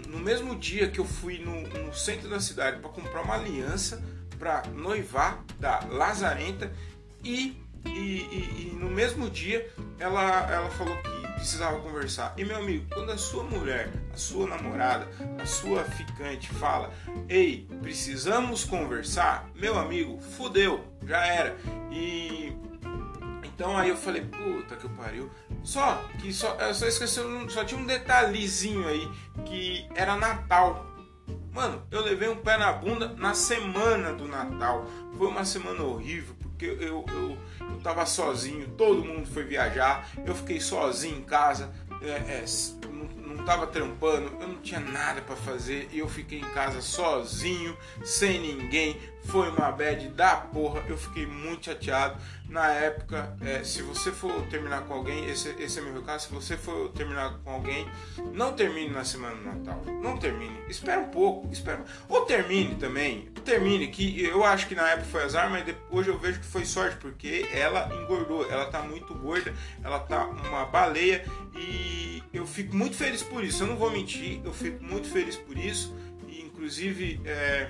no 0.07 0.19
mesmo 0.19 0.55
dia 0.55 0.89
que 0.89 0.99
eu 0.99 1.05
fui 1.05 1.39
no, 1.39 1.61
no 1.85 1.93
centro 1.93 2.29
da 2.29 2.39
cidade 2.39 2.79
para 2.79 2.89
comprar 2.89 3.21
uma 3.21 3.35
aliança 3.35 4.03
para 4.37 4.63
noivar 4.67 5.43
da 5.59 5.79
Lazarenta 5.85 6.71
e, 7.23 7.55
e, 7.85 7.89
e, 7.89 8.71
e 8.71 8.75
no 8.75 8.89
mesmo 8.89 9.29
dia 9.29 9.69
ela, 9.99 10.51
ela 10.51 10.69
falou 10.71 10.95
que 10.97 11.18
precisava 11.39 11.79
conversar. 11.79 12.33
E 12.37 12.43
meu 12.43 12.57
amigo, 12.57 12.85
quando 12.93 13.11
a 13.11 13.17
sua 13.17 13.43
mulher, 13.43 13.89
a 14.13 14.17
sua 14.17 14.45
namorada, 14.45 15.07
a 15.41 15.45
sua 15.45 15.83
ficante 15.85 16.49
fala: 16.49 16.91
"Ei, 17.27 17.67
precisamos 17.81 18.65
conversar", 18.65 19.49
meu 19.55 19.79
amigo, 19.79 20.19
fudeu, 20.19 20.83
já 21.07 21.25
era. 21.25 21.57
E 21.89 22.53
então 23.43 23.77
aí 23.77 23.89
eu 23.89 23.97
falei: 23.97 24.21
"Puta 24.21 24.75
que 24.75 24.87
pariu". 24.89 25.31
Só 25.63 25.95
que 26.19 26.33
só 26.33 26.55
eu 26.55 26.73
só 26.73 26.85
esqueci, 26.85 27.21
só 27.49 27.63
tinha 27.63 27.79
um 27.79 27.85
detalhezinho 27.85 28.87
aí 28.87 29.09
que 29.45 29.87
era 29.95 30.15
Natal. 30.15 30.85
Mano, 31.51 31.81
eu 31.89 32.01
levei 32.01 32.29
um 32.29 32.35
pé 32.35 32.57
na 32.57 32.71
bunda 32.71 33.13
na 33.17 33.33
semana 33.33 34.13
do 34.13 34.27
Natal. 34.27 34.85
Foi 35.17 35.27
uma 35.27 35.43
semana 35.43 35.83
horrível, 35.83 36.35
porque 36.59 36.65
eu, 36.65 37.05
eu, 37.07 37.37
eu, 37.61 37.79
tava 37.81 38.05
sozinho, 38.05 38.67
todo 38.77 39.05
mundo 39.05 39.25
foi 39.25 39.45
viajar, 39.45 40.09
eu 40.25 40.35
fiquei 40.35 40.59
sozinho 40.59 41.19
em 41.19 41.21
casa, 41.21 41.71
é, 42.01 42.09
é, 42.09 42.45
não, 42.85 43.35
não 43.35 43.45
tava 43.45 43.65
trampando, 43.65 44.29
eu 44.41 44.47
não 44.49 44.61
tinha 44.61 44.81
nada 44.81 45.21
para 45.21 45.37
fazer 45.37 45.87
e 45.93 45.99
eu 45.99 46.09
fiquei 46.09 46.39
em 46.39 46.49
casa 46.49 46.81
sozinho, 46.81 47.77
sem 48.03 48.41
ninguém. 48.41 48.97
Foi 49.23 49.49
uma 49.49 49.71
bad 49.71 50.09
da 50.09 50.35
porra, 50.35 50.83
eu 50.87 50.97
fiquei 50.97 51.25
muito 51.25 51.65
chateado 51.65 52.19
na 52.49 52.67
época, 52.67 53.37
é, 53.41 53.63
se 53.63 53.83
você 53.83 54.11
for 54.11 54.41
terminar 54.47 54.81
com 54.85 54.95
alguém, 54.95 55.29
esse, 55.29 55.49
esse 55.59 55.77
é 55.77 55.81
meu 55.83 56.01
caso, 56.01 56.27
se 56.27 56.33
você 56.33 56.57
for 56.57 56.89
terminar 56.89 57.37
com 57.43 57.51
alguém, 57.51 57.87
não 58.33 58.53
termine 58.53 58.89
na 58.89 59.03
semana 59.05 59.35
do 59.35 59.43
Natal. 59.43 59.83
Não 60.01 60.17
termine. 60.17 60.59
Espera 60.67 60.99
um 60.99 61.09
pouco, 61.09 61.47
espera. 61.53 61.85
Ou 62.07 62.25
termine 62.25 62.75
também. 62.75 63.29
Termine, 63.45 63.87
que 63.87 64.23
eu 64.23 64.43
acho 64.43 64.67
que 64.67 64.73
na 64.73 64.89
época 64.89 65.05
foi 65.05 65.23
azar, 65.23 65.49
mas 65.49 65.63
hoje 65.91 66.09
eu 66.09 66.17
vejo 66.17 66.39
que 66.39 66.45
foi 66.45 66.65
sorte, 66.65 66.97
porque 66.97 67.47
ela 67.53 67.87
engordou, 67.93 68.49
ela 68.49 68.65
tá 68.65 68.81
muito 68.81 69.13
gorda, 69.13 69.53
ela 69.83 69.99
tá 69.99 70.25
uma 70.25 70.65
baleia 70.65 71.23
e 71.55 72.23
eu 72.33 72.47
fico 72.47 72.75
muito 72.75 72.95
feliz 72.95 73.21
por 73.21 73.43
isso. 73.43 73.61
Eu 73.61 73.67
não 73.67 73.75
vou 73.75 73.91
mentir, 73.91 74.41
eu 74.43 74.53
fico 74.53 74.83
muito 74.83 75.07
feliz 75.07 75.35
por 75.35 75.55
isso. 75.55 75.95
E 76.27 76.41
inclusive. 76.41 77.21
É, 77.25 77.69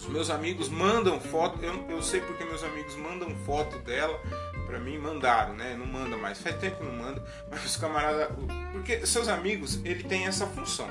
os 0.00 0.06
meus 0.06 0.30
amigos 0.30 0.70
mandam 0.70 1.20
foto, 1.20 1.62
eu, 1.62 1.74
eu 1.90 2.02
sei 2.02 2.20
porque 2.22 2.42
meus 2.42 2.64
amigos 2.64 2.96
mandam 2.96 3.34
foto 3.44 3.78
dela 3.80 4.18
para 4.66 4.78
mim, 4.78 4.96
mandaram, 4.98 5.54
né? 5.54 5.76
Não 5.76 5.84
manda 5.84 6.16
mais, 6.16 6.40
faz 6.40 6.56
tempo 6.56 6.78
que 6.78 6.84
não 6.84 6.92
manda, 6.92 7.22
mas 7.50 7.64
os 7.66 7.76
camaradas. 7.76 8.28
Porque 8.72 9.04
seus 9.04 9.28
amigos, 9.28 9.78
ele 9.84 10.02
tem 10.04 10.26
essa 10.26 10.46
função. 10.46 10.88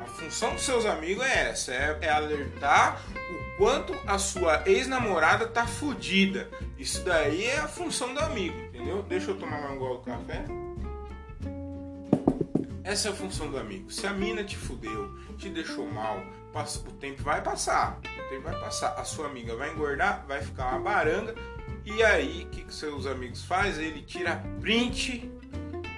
A 0.00 0.06
função 0.06 0.54
dos 0.54 0.62
seus 0.62 0.86
amigos 0.86 1.22
é 1.24 1.50
essa: 1.50 1.72
é, 1.72 1.98
é 2.00 2.08
alertar 2.08 3.02
o 3.14 3.58
quanto 3.58 3.94
a 4.06 4.16
sua 4.16 4.62
ex-namorada 4.64 5.46
tá 5.46 5.66
fodida. 5.66 6.48
Isso 6.78 7.02
daí 7.04 7.44
é 7.44 7.58
a 7.58 7.68
função 7.68 8.14
do 8.14 8.20
amigo, 8.20 8.58
entendeu? 8.58 9.02
Deixa 9.02 9.32
eu 9.32 9.36
tomar 9.36 9.70
um 9.70 9.76
gole 9.76 9.98
do 9.98 10.04
café. 10.04 10.44
Essa 12.82 13.08
é 13.08 13.10
a 13.10 13.14
função 13.14 13.50
do 13.50 13.58
amigo. 13.58 13.90
Se 13.90 14.06
a 14.06 14.12
mina 14.12 14.44
te 14.44 14.56
fudeu, 14.56 15.18
te 15.36 15.48
deixou 15.48 15.86
mal, 15.90 16.22
o 16.62 16.92
tempo 16.92 17.22
vai 17.22 17.42
passar, 17.42 17.98
o 17.98 18.28
tempo 18.28 18.42
vai 18.42 18.58
passar. 18.60 18.94
A 18.94 19.04
sua 19.04 19.26
amiga 19.26 19.56
vai 19.56 19.72
engordar, 19.72 20.24
vai 20.26 20.40
ficar 20.40 20.70
uma 20.70 20.80
baranga. 20.80 21.34
E 21.84 22.02
aí, 22.02 22.44
o 22.44 22.48
que, 22.48 22.64
que 22.64 22.72
seus 22.72 23.06
amigos 23.06 23.44
fazem? 23.44 23.86
Ele 23.86 24.02
tira 24.02 24.36
print 24.60 25.30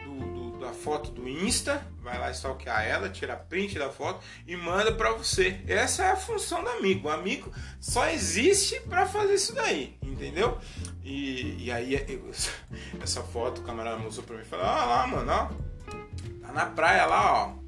do, 0.05 0.51
do, 0.51 0.59
da 0.59 0.73
foto 0.73 1.11
do 1.11 1.29
Insta, 1.29 1.87
vai 2.03 2.19
lá 2.19 2.31
stalkear 2.31 2.85
ela, 2.85 3.11
tira 3.11 3.37
print 3.37 3.79
da 3.79 3.91
foto 3.91 4.25
e 4.47 4.57
manda 4.57 4.91
para 4.91 5.13
você. 5.13 5.61
Essa 5.69 6.05
é 6.05 6.11
a 6.11 6.17
função 6.17 6.65
do 6.65 6.71
amigo. 6.71 7.09
O 7.09 7.11
amigo 7.13 7.53
só 7.79 8.09
existe 8.09 8.81
para 8.81 9.07
fazer 9.07 9.35
isso 9.35 9.55
daí, 9.55 9.97
entendeu? 10.03 10.59
E, 11.05 11.67
e 11.67 11.71
aí, 11.71 11.95
eu, 12.09 12.31
essa 13.01 13.23
foto 13.23 13.61
o 13.61 13.65
camarada 13.65 13.99
mostrou 13.99 14.27
pra 14.27 14.37
mim 14.37 14.43
e 14.43 14.47
falou: 14.47 14.65
Olha 14.65 14.85
lá, 14.85 15.07
mano, 15.07 15.33
ó, 15.33 16.47
tá 16.47 16.53
na 16.53 16.67
praia 16.67 17.05
lá, 17.05 17.45
ó 17.45 17.66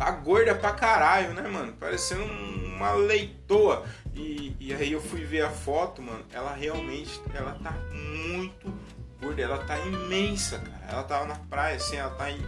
tá 0.00 0.10
gorda 0.12 0.54
pra 0.54 0.72
caralho, 0.72 1.34
né, 1.34 1.46
mano? 1.46 1.74
Parecendo 1.74 2.24
uma 2.24 2.92
leitoa. 2.92 3.84
E, 4.14 4.56
e 4.58 4.72
aí 4.72 4.92
eu 4.92 5.00
fui 5.00 5.22
ver 5.26 5.42
a 5.42 5.50
foto, 5.50 6.00
mano. 6.00 6.24
Ela 6.32 6.54
realmente, 6.54 7.20
ela 7.34 7.52
tá 7.62 7.72
muito 7.92 8.72
gorda. 9.20 9.42
Ela 9.42 9.58
tá 9.58 9.78
imensa, 9.78 10.58
cara. 10.58 10.86
Ela 10.90 11.02
tava 11.02 11.26
na 11.26 11.34
praia, 11.34 11.76
assim, 11.76 11.96
ela 11.96 12.08
tá 12.12 12.30
em, 12.30 12.40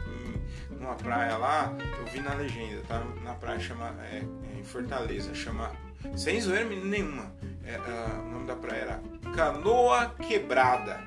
numa 0.70 0.94
praia 0.94 1.36
lá. 1.36 1.76
Eu 1.98 2.06
vi 2.06 2.20
na 2.20 2.32
legenda, 2.32 2.82
tá? 2.88 3.04
Na 3.22 3.34
praia 3.34 3.60
chama, 3.60 3.94
é, 4.10 4.24
é 4.54 4.58
em 4.58 4.64
Fortaleza, 4.64 5.34
chama, 5.34 5.70
sem 6.16 6.40
zoeira 6.40 6.64
nenhuma. 6.64 7.34
É, 7.64 7.76
uh, 7.76 8.20
o 8.22 8.30
nome 8.30 8.46
da 8.46 8.56
praia 8.56 8.80
era 8.80 9.00
Canoa 9.34 10.14
Quebrada. 10.26 11.00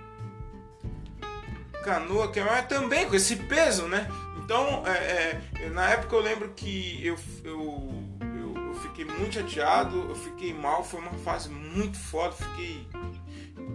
Canoa 1.83 2.31
Quebrada, 2.31 2.67
também 2.67 3.09
com 3.09 3.15
esse 3.15 3.35
peso, 3.35 3.87
né? 3.87 4.07
Então, 4.45 4.83
é, 4.85 5.41
é, 5.59 5.69
na 5.71 5.89
época 5.89 6.15
eu 6.15 6.21
lembro 6.21 6.49
que 6.49 7.03
eu, 7.03 7.17
eu, 7.43 8.03
eu, 8.21 8.67
eu, 8.67 8.75
fiquei 8.75 9.03
muito 9.03 9.33
chateado, 9.33 10.05
eu 10.07 10.15
fiquei 10.15 10.53
mal, 10.53 10.83
foi 10.83 10.99
uma 10.99 11.13
fase 11.13 11.49
muito 11.49 11.97
foda, 11.97 12.31
fiquei 12.31 12.87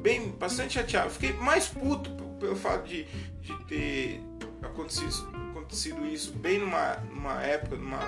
bem, 0.01 0.31
bastante 0.31 0.75
chateado. 0.75 1.11
Fiquei 1.11 1.33
mais 1.33 1.67
puto 1.67 2.11
pelo 2.39 2.55
fato 2.55 2.87
de, 2.87 3.03
de 3.41 3.65
ter 3.65 4.23
acontecido, 4.63 5.29
acontecido 5.51 6.07
isso 6.07 6.33
bem 6.35 6.61
numa, 6.61 6.95
numa 7.11 7.43
época, 7.43 7.75
numa, 7.75 8.07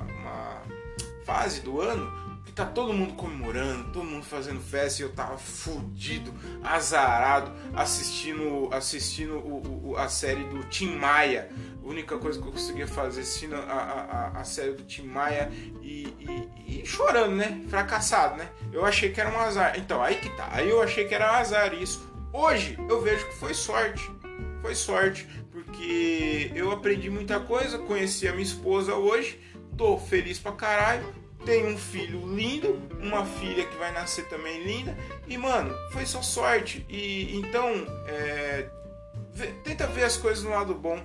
numa 0.00 0.62
fase 1.24 1.62
do 1.62 1.80
ano 1.80 2.29
que 2.44 2.52
tá 2.52 2.64
todo 2.64 2.92
mundo 2.92 3.14
comemorando, 3.14 3.92
todo 3.92 4.04
mundo 4.04 4.24
fazendo 4.24 4.60
festa 4.60 5.02
e 5.02 5.04
eu 5.04 5.12
tava 5.12 5.38
fudido, 5.38 6.32
azarado, 6.62 7.52
assistindo 7.74 8.68
assistindo 8.72 9.34
o, 9.34 9.90
o, 9.90 9.96
a 9.96 10.08
série 10.08 10.44
do 10.44 10.64
Tim 10.64 10.96
Maia 10.96 11.48
única 11.90 12.16
coisa 12.18 12.40
que 12.40 12.46
eu 12.46 12.52
conseguia 12.52 12.86
fazer 12.86 13.20
assistindo 13.20 13.56
a, 13.56 13.60
a, 13.60 14.40
a 14.40 14.44
série 14.44 14.72
do 14.72 14.84
Tim 14.84 15.02
Maia 15.02 15.50
e, 15.82 16.14
e, 16.18 16.80
e, 16.80 16.86
chorando, 16.86 17.34
né? 17.34 17.62
Fracassado, 17.68 18.36
né? 18.36 18.48
Eu 18.72 18.84
achei 18.84 19.10
que 19.10 19.20
era 19.20 19.30
um 19.30 19.38
azar. 19.38 19.78
Então, 19.78 20.02
aí 20.02 20.16
que 20.16 20.30
tá. 20.30 20.48
Aí 20.52 20.68
eu 20.68 20.82
achei 20.82 21.04
que 21.04 21.14
era 21.14 21.32
um 21.32 21.36
azar 21.36 21.74
isso. 21.74 22.08
Hoje 22.32 22.78
eu 22.88 23.02
vejo 23.02 23.26
que 23.26 23.34
foi 23.34 23.52
sorte. 23.52 24.10
Foi 24.62 24.74
sorte, 24.74 25.26
porque 25.50 26.52
eu 26.54 26.70
aprendi 26.70 27.08
muita 27.08 27.40
coisa, 27.40 27.78
conheci 27.78 28.28
a 28.28 28.32
minha 28.32 28.44
esposa 28.44 28.94
hoje, 28.94 29.40
tô 29.76 29.96
feliz 29.96 30.38
pra 30.38 30.52
caralho. 30.52 31.19
Tenho 31.44 31.68
um 31.68 31.78
filho 31.78 32.20
lindo, 32.34 32.80
uma 33.00 33.24
filha 33.24 33.64
que 33.66 33.76
vai 33.76 33.92
nascer 33.92 34.28
também 34.28 34.62
linda. 34.62 34.96
E, 35.26 35.38
mano, 35.38 35.74
foi 35.90 36.04
só 36.04 36.20
sorte. 36.20 36.84
E 36.88 37.36
então, 37.36 37.72
é, 38.06 38.68
tenta 39.64 39.86
ver 39.86 40.04
as 40.04 40.16
coisas 40.16 40.44
no 40.44 40.50
lado 40.50 40.74
bom 40.74 41.02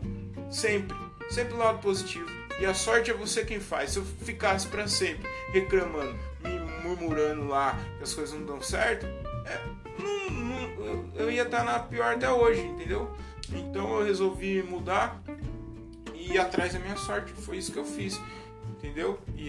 Sempre. 0.49 0.95
Sempre 1.29 1.53
o 1.53 1.57
lado 1.57 1.79
positivo. 1.79 2.29
E 2.59 2.65
a 2.65 2.73
sorte 2.73 3.11
é 3.11 3.13
você 3.13 3.43
quem 3.43 3.59
faz. 3.59 3.91
Se 3.91 3.99
eu 3.99 4.05
ficasse 4.05 4.67
para 4.67 4.87
sempre 4.87 5.27
reclamando, 5.51 6.17
me 6.41 6.59
murmurando 6.83 7.47
lá 7.47 7.77
que 7.97 8.03
as 8.03 8.13
coisas 8.13 8.33
não 8.33 8.45
dão 8.45 8.61
certo, 8.61 9.05
é, 9.05 9.61
não, 9.99 10.29
não, 10.29 11.11
eu 11.15 11.29
ia 11.29 11.43
estar 11.43 11.63
na 11.63 11.79
pior 11.79 12.13
até 12.13 12.31
hoje, 12.31 12.61
entendeu? 12.61 13.11
Então 13.51 13.99
eu 13.99 14.05
resolvi 14.05 14.63
mudar 14.63 15.21
e 16.13 16.33
ir 16.33 16.37
atrás 16.39 16.73
da 16.73 16.79
minha 16.79 16.95
sorte. 16.95 17.33
Foi 17.33 17.57
isso 17.57 17.71
que 17.73 17.79
eu 17.79 17.85
fiz, 17.85 18.21
entendeu? 18.77 19.19
E, 19.35 19.41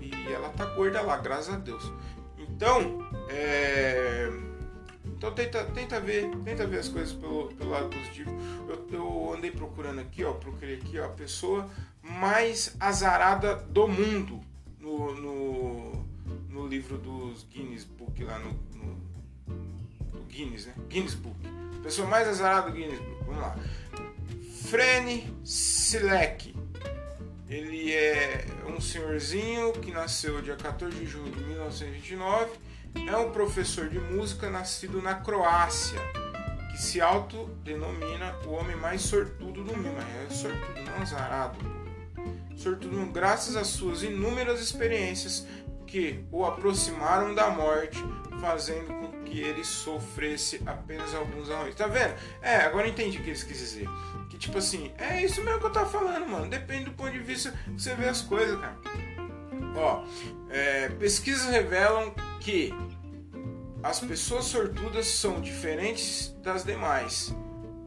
e 0.00 0.13
ela 0.32 0.48
tá 0.50 0.64
gorda 0.66 1.00
lá, 1.02 1.16
graças 1.16 1.54
a 1.54 1.58
Deus. 1.58 1.92
Então, 2.38 3.06
é... 3.28 4.30
Então 5.04 5.32
tenta, 5.32 5.64
tenta 5.64 6.00
ver, 6.00 6.28
tenta 6.44 6.66
ver 6.66 6.80
as 6.80 6.88
coisas 6.88 7.12
pelo, 7.14 7.48
pelo 7.54 7.70
lado 7.70 7.88
positivo. 7.88 8.30
Eu, 8.68 8.86
eu 8.92 9.34
andei 9.34 9.50
procurando 9.50 10.00
aqui, 10.00 10.24
ó, 10.24 10.32
procurei 10.32 10.76
aqui, 10.76 10.98
ó, 10.98 11.06
a 11.06 11.08
pessoa 11.08 11.68
mais 12.02 12.76
azarada 12.78 13.56
do 13.56 13.88
mundo 13.88 14.40
no, 14.78 15.14
no, 15.14 16.04
no 16.50 16.66
livro 16.66 16.98
dos 16.98 17.44
Guinness 17.44 17.84
Book 17.84 18.22
lá 18.22 18.38
no, 18.38 18.52
no, 18.74 18.98
no 20.12 20.24
Guinness, 20.24 20.66
né? 20.66 20.74
Guinness 20.88 21.14
Book. 21.14 21.36
Pessoa 21.82 22.06
mais 22.06 22.28
azarada 22.28 22.70
do 22.70 22.76
Guinness 22.76 22.98
Book. 22.98 23.24
Vamos 23.24 23.40
lá. 23.40 23.56
Frene 24.66 25.34
Silek. 25.44 26.54
Ele 27.54 27.94
é 27.94 28.44
um 28.66 28.80
senhorzinho 28.80 29.72
que 29.74 29.92
nasceu 29.92 30.42
dia 30.42 30.56
14 30.56 30.98
de 30.98 31.06
junho 31.06 31.30
de 31.30 31.44
1929 31.44 32.50
é 33.08 33.16
um 33.16 33.30
professor 33.30 33.88
de 33.88 34.00
música 34.00 34.50
nascido 34.50 35.00
na 35.00 35.14
Croácia, 35.14 36.00
que 36.72 36.82
se 36.82 37.00
autodenomina 37.00 38.34
o 38.44 38.50
homem 38.54 38.74
mais 38.74 39.02
sortudo 39.02 39.62
do 39.62 39.76
mundo. 39.76 40.00
É 40.26 40.34
sortudo, 40.34 40.80
não 40.84 41.00
azarado. 41.00 41.58
Sortudo 42.56 43.06
graças 43.12 43.54
às 43.54 43.68
suas 43.68 44.02
inúmeras 44.02 44.60
experiências 44.60 45.46
que 45.86 46.24
o 46.30 46.44
aproximaram 46.44 47.34
da 47.34 47.50
morte, 47.50 48.02
fazendo 48.40 48.88
com 48.88 49.22
que 49.24 49.40
ele 49.40 49.64
sofresse 49.64 50.60
apenas 50.66 51.14
alguns 51.14 51.50
arranhões. 51.50 51.74
Tá 51.74 51.86
vendo? 51.86 52.14
É, 52.42 52.56
agora 52.56 52.88
entendi 52.88 53.18
o 53.18 53.22
que 53.22 53.30
eles 53.30 53.42
quis 53.42 53.58
dizer. 53.58 53.88
Que 54.28 54.38
tipo 54.38 54.58
assim, 54.58 54.92
é 54.98 55.22
isso 55.22 55.42
mesmo 55.42 55.60
que 55.60 55.66
eu 55.66 55.72
tava 55.72 55.88
falando, 55.88 56.28
mano. 56.28 56.48
Depende 56.48 56.84
do 56.84 56.92
ponto 56.92 57.12
de 57.12 57.18
vista 57.18 57.52
que 57.64 57.80
você 57.80 57.94
vê 57.94 58.08
as 58.08 58.20
coisas, 58.20 58.58
cara. 58.60 58.76
Ó, 59.76 60.04
é, 60.50 60.88
pesquisas 60.90 61.46
revelam 61.46 62.14
que 62.40 62.72
as 63.82 64.00
pessoas 64.00 64.46
sortudas 64.46 65.06
são 65.06 65.40
diferentes 65.40 66.34
das 66.42 66.64
demais. 66.64 67.34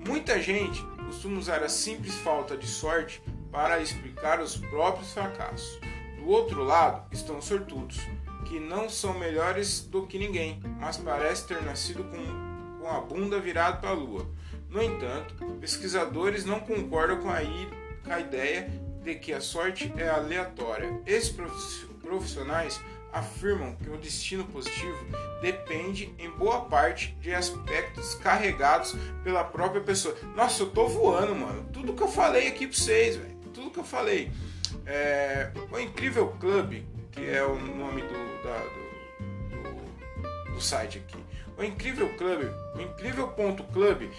Muita 0.06 0.42
gente 0.42 0.82
costuma 1.06 1.40
usar 1.40 1.64
a 1.64 1.70
simples 1.70 2.16
falta 2.16 2.58
de 2.58 2.68
sorte 2.68 3.22
para 3.52 3.82
explicar 3.82 4.40
os 4.40 4.58
próprios 4.58 5.14
fracassos. 5.14 5.80
Do 6.28 6.34
outro 6.34 6.62
lado 6.62 7.06
estão 7.10 7.42
sortudos, 7.42 8.02
que 8.44 8.60
não 8.60 8.90
são 8.90 9.18
melhores 9.18 9.80
do 9.80 10.06
que 10.06 10.20
ninguém, 10.20 10.60
mas 10.78 10.98
parecem 10.98 11.48
ter 11.48 11.64
nascido 11.64 12.04
com, 12.04 12.82
com 12.82 12.90
a 12.90 13.00
bunda 13.00 13.40
virada 13.40 13.78
para 13.78 13.92
a 13.92 13.94
lua. 13.94 14.28
No 14.70 14.84
entanto, 14.84 15.34
pesquisadores 15.62 16.44
não 16.44 16.60
concordam 16.60 17.22
com 17.22 17.30
a, 17.30 17.38
com 18.04 18.12
a 18.12 18.20
ideia 18.20 18.70
de 19.02 19.16
que 19.16 19.32
a 19.32 19.40
sorte 19.40 19.94
é 19.96 20.10
aleatória. 20.10 21.00
Esses 21.06 21.34
profissionais 22.02 22.78
afirmam 23.14 23.74
que 23.76 23.90
o 23.90 23.98
destino 23.98 24.44
positivo 24.44 24.98
depende 25.42 26.14
em 26.20 26.30
boa 26.32 26.66
parte 26.66 27.16
de 27.22 27.34
aspectos 27.34 28.16
carregados 28.16 28.98
pela 29.24 29.46
própria 29.46 29.80
pessoa. 29.80 30.14
Nossa, 30.36 30.64
eu 30.64 30.70
tô 30.72 30.90
voando, 30.90 31.34
mano. 31.34 31.70
Tudo 31.72 31.94
que 31.94 32.04
eu 32.04 32.10
falei 32.10 32.50
aqui 32.50 32.68
pra 32.68 32.78
vocês, 32.78 33.16
velho. 33.16 33.38
Tudo 33.54 33.72
que 33.72 33.80
eu 33.80 33.86
falei. 33.86 34.30
É, 34.86 35.52
o 35.72 35.80
Incrível 35.80 36.28
Club, 36.40 36.84
que 37.12 37.30
é 37.30 37.44
o 37.44 37.60
nome 37.60 38.02
do, 38.02 38.44
da, 38.44 38.60
do, 38.60 40.50
do, 40.50 40.54
do 40.54 40.62
site 40.62 41.00
aqui. 41.00 41.18
O 41.58 41.64
Incrível 41.64 42.08
Club, 42.18 42.52
o 42.76 42.82
Incrível.club 42.82 44.12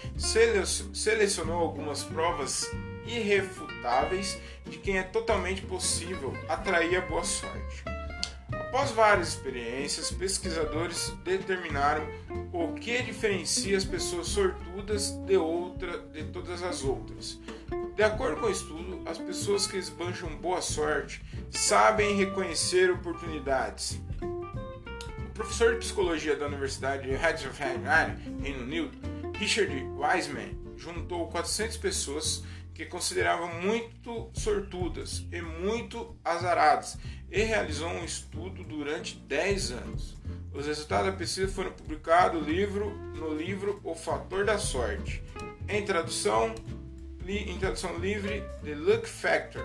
selecionou 0.93 1.57
algumas 1.57 2.03
provas 2.03 2.69
irrefutáveis 3.05 4.37
de 4.65 4.77
quem 4.77 4.97
é 4.97 5.03
totalmente 5.03 5.61
possível 5.61 6.35
atrair 6.49 6.97
a 6.97 7.01
boa 7.01 7.23
sorte. 7.23 7.83
Após 8.51 8.91
várias 8.91 9.29
experiências, 9.29 10.11
pesquisadores 10.11 11.13
determinaram 11.23 12.05
o 12.51 12.73
que 12.73 13.01
diferencia 13.01 13.77
as 13.77 13.85
pessoas 13.85 14.27
sortudas 14.27 15.11
de, 15.25 15.37
outra, 15.37 15.97
de 15.97 16.25
todas 16.25 16.61
as 16.61 16.83
outras. 16.83 17.39
De 17.95 18.03
acordo 18.03 18.39
com 18.39 18.47
o 18.47 18.51
estudo, 18.51 19.01
as 19.05 19.17
pessoas 19.17 19.67
que 19.67 19.77
esbanjam 19.77 20.35
boa 20.37 20.61
sorte 20.61 21.21
sabem 21.51 22.15
reconhecer 22.15 22.91
oportunidades. 22.91 24.01
O 24.21 25.31
professor 25.33 25.73
de 25.73 25.79
psicologia 25.79 26.35
da 26.35 26.47
Universidade 26.47 27.03
de 27.03 27.11
Heidelberg, 27.11 28.41
Reino 28.41 28.63
Unido, 28.63 28.91
Richard 29.37 29.73
Wiseman, 29.97 30.57
juntou 30.77 31.27
400 31.27 31.77
pessoas 31.77 32.43
que 32.73 32.85
consideravam 32.85 33.61
muito 33.61 34.29
sortudas 34.33 35.25
e 35.31 35.41
muito 35.41 36.15
azaradas 36.23 36.97
e 37.29 37.41
realizou 37.41 37.89
um 37.89 38.05
estudo 38.05 38.63
durante 38.63 39.17
10 39.17 39.71
anos. 39.71 40.17
Os 40.53 40.65
resultados 40.65 41.11
da 41.11 41.17
pesquisa 41.17 41.51
foram 41.51 41.71
publicados 41.71 42.41
no 42.41 42.47
livro, 42.47 42.89
no 43.15 43.33
livro 43.33 43.79
O 43.83 43.93
Fator 43.93 44.45
da 44.45 44.57
Sorte, 44.57 45.21
em 45.67 45.83
tradução, 45.85 46.55
em 47.37 47.57
tradução 47.57 47.97
livre, 47.97 48.43
The 48.63 48.75
Luck 48.75 49.07
Factor. 49.07 49.63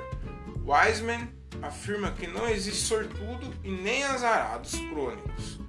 Wiseman 0.66 1.28
afirma 1.62 2.10
que 2.10 2.26
não 2.26 2.48
existe 2.48 2.82
sortudo 2.82 3.52
e 3.62 3.70
nem 3.70 4.02
azarados 4.04 4.74
crônicos, 4.90 5.60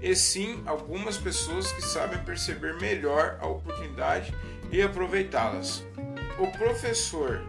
e 0.00 0.14
sim 0.14 0.62
algumas 0.66 1.16
pessoas 1.16 1.70
que 1.72 1.82
sabem 1.82 2.18
perceber 2.24 2.74
melhor 2.80 3.38
a 3.40 3.46
oportunidade 3.46 4.34
e 4.70 4.82
aproveitá-las. 4.82 5.84
O 6.38 6.46
professor 6.58 7.42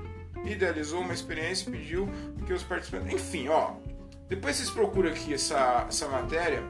idealizou 0.46 1.02
uma 1.02 1.14
experiência 1.14 1.70
e 1.70 1.72
pediu 1.72 2.10
que 2.46 2.54
os 2.54 2.64
participantes. 2.64 3.14
Enfim, 3.14 3.48
ó, 3.48 3.74
depois 4.30 4.56
vocês 4.56 4.70
procuram 4.70 5.10
aqui 5.10 5.34
essa, 5.34 5.86
essa 5.88 6.08
matéria 6.08 6.64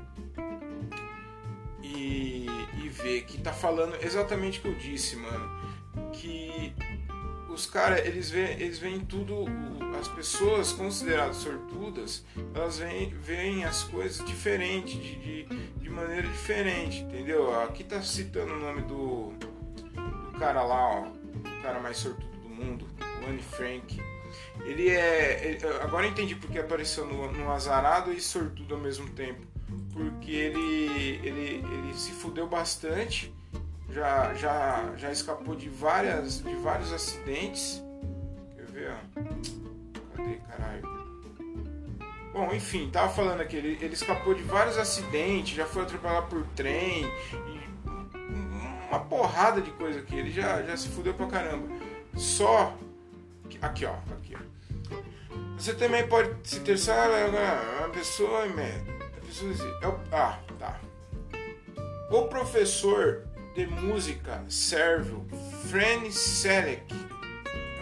e, 1.81 2.45
e 2.83 2.89
vê 2.89 3.21
que 3.21 3.41
tá 3.41 3.51
falando 3.51 3.95
exatamente 4.01 4.59
o 4.59 4.61
que 4.61 4.67
eu 4.69 4.75
disse, 4.75 5.15
mano. 5.17 5.65
Que 6.13 6.73
os 7.55 7.65
caras, 7.65 8.05
eles 8.05 8.29
veem, 8.29 8.59
eles 8.59 8.77
veem 8.77 8.99
tudo, 8.99 9.45
as 9.99 10.07
pessoas 10.09 10.73
consideradas 10.73 11.37
sortudas, 11.37 12.25
elas 12.53 12.77
veem, 12.77 13.09
veem 13.09 13.63
as 13.65 13.83
coisas 13.83 14.25
diferente, 14.25 14.97
de, 14.97 15.15
de, 15.15 15.43
de, 15.79 15.89
maneira 15.89 16.27
diferente, 16.27 16.99
entendeu? 16.99 17.57
Aqui 17.63 17.83
tá 17.83 18.01
citando 18.01 18.53
o 18.53 18.59
nome 18.59 18.81
do, 18.81 19.31
do 19.31 20.37
cara 20.37 20.61
lá, 20.63 21.01
ó, 21.01 21.07
o 21.07 21.61
cara 21.61 21.79
mais 21.79 21.97
sortudo 21.97 22.37
do 22.39 22.49
mundo, 22.49 22.85
o 23.23 23.29
Anne 23.29 23.41
Frank 23.41 23.97
ele 24.63 24.89
é. 24.89 25.47
Ele, 25.47 25.67
agora 25.81 26.07
entendi 26.07 26.35
porque 26.35 26.57
apareceu 26.57 27.05
no, 27.05 27.31
no 27.31 27.51
azarado 27.51 28.11
e 28.11 28.21
sortudo 28.21 28.75
ao 28.75 28.81
mesmo 28.81 29.09
tempo. 29.09 29.41
Porque 29.91 30.31
ele, 30.31 31.19
ele, 31.23 31.63
ele 31.71 31.93
se 31.93 32.11
fudeu 32.11 32.47
bastante, 32.47 33.33
já, 33.95 34.33
já, 34.33 34.93
já 34.97 35.11
escapou 35.11 35.55
de, 35.55 35.69
várias, 35.69 36.41
de 36.43 36.53
vários 36.55 36.91
acidentes. 36.91 37.81
Quer 38.53 38.65
ver? 38.65 38.93
Cadê, 40.15 40.35
caralho? 40.49 40.95
Bom, 42.33 42.53
enfim, 42.53 42.89
tava 42.91 43.07
falando 43.07 43.39
aqui, 43.39 43.55
ele, 43.55 43.77
ele 43.81 43.93
escapou 43.93 44.33
de 44.33 44.43
vários 44.43 44.77
acidentes, 44.77 45.55
já 45.55 45.65
foi 45.65 45.83
atropelado 45.83 46.27
por 46.27 46.45
trem, 46.47 47.05
uma 48.89 48.99
porrada 48.99 49.61
de 49.61 49.71
coisa 49.71 49.99
aqui. 49.99 50.17
Ele 50.17 50.29
já, 50.29 50.61
já 50.63 50.75
se 50.75 50.89
fudeu 50.89 51.13
pra 51.13 51.27
caramba. 51.27 51.65
Só. 52.17 52.77
Aqui, 53.61 53.85
ó. 53.85 53.95
Aqui, 54.11 54.35
ó. 54.35 54.95
Você 55.57 55.73
também 55.73 56.05
pode 56.05 56.35
se 56.43 56.59
interessar 56.59 57.07
uma 57.79 57.89
pessoa, 57.89 58.45
pessoa 59.25 59.53
é 59.81 59.87
ah, 60.11 60.37
tá. 60.59 60.81
O 62.11 62.23
professor 62.23 63.24
de 63.55 63.65
música 63.65 64.43
sérvio 64.49 65.25
Fren 65.69 66.11
Selek 66.11 66.93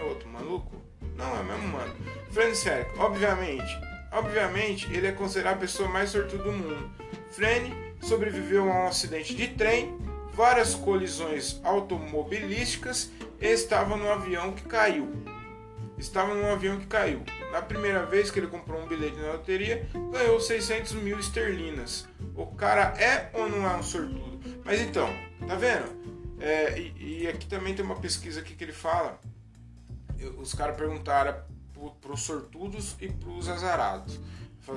é 0.00 0.04
outro 0.04 0.28
maluco? 0.28 0.80
Não, 1.16 1.36
é 1.36 1.42
mesmo 1.42 1.66
mano. 1.66 1.92
Fren 2.30 2.54
Selek, 2.54 2.96
obviamente, 2.96 3.76
obviamente 4.12 4.86
ele 4.92 5.08
é 5.08 5.12
considerado 5.12 5.56
a 5.56 5.60
pessoa 5.60 5.88
mais 5.88 6.10
sortuda 6.10 6.44
do 6.44 6.52
mundo. 6.52 6.90
Fren 7.32 7.72
sobreviveu 8.00 8.70
a 8.70 8.84
um 8.84 8.86
acidente 8.86 9.34
de 9.34 9.48
trem, 9.48 9.98
várias 10.32 10.76
colisões 10.76 11.60
automobilísticas 11.64 13.10
e 13.40 13.48
estava 13.48 13.96
no 13.96 14.08
avião 14.08 14.52
que 14.52 14.62
caiu 14.62 15.12
estava 15.98 16.34
num 16.34 16.50
avião 16.50 16.78
que 16.78 16.86
caiu. 16.86 17.22
Na 17.52 17.62
primeira 17.62 18.04
vez 18.04 18.30
que 18.30 18.38
ele 18.38 18.46
comprou 18.46 18.80
um 18.80 18.86
bilhete 18.86 19.16
na 19.16 19.32
loteria, 19.32 19.86
ganhou 20.12 20.40
600 20.40 20.92
mil 20.94 21.18
esterlinas. 21.18 22.08
O 22.34 22.46
cara 22.46 22.94
é 22.98 23.30
ou 23.32 23.48
não 23.48 23.68
é 23.68 23.76
um 23.76 23.82
sortudo? 23.82 24.40
Mas 24.64 24.80
então, 24.80 25.08
tá 25.46 25.54
vendo? 25.56 26.04
É, 26.40 26.78
e, 26.78 27.22
e, 27.22 27.28
aqui 27.28 27.46
também 27.46 27.74
tem 27.74 27.84
uma 27.84 27.96
pesquisa 27.96 28.40
aqui 28.40 28.54
que 28.54 28.64
ele 28.64 28.72
fala. 28.72 29.18
Os 30.38 30.54
caras 30.54 30.76
perguntaram 30.76 31.34
para 32.00 32.12
os 32.12 32.22
sortudos 32.22 32.96
e 33.00 33.08
para 33.08 33.30
os 33.30 33.48
azarados. 33.48 34.20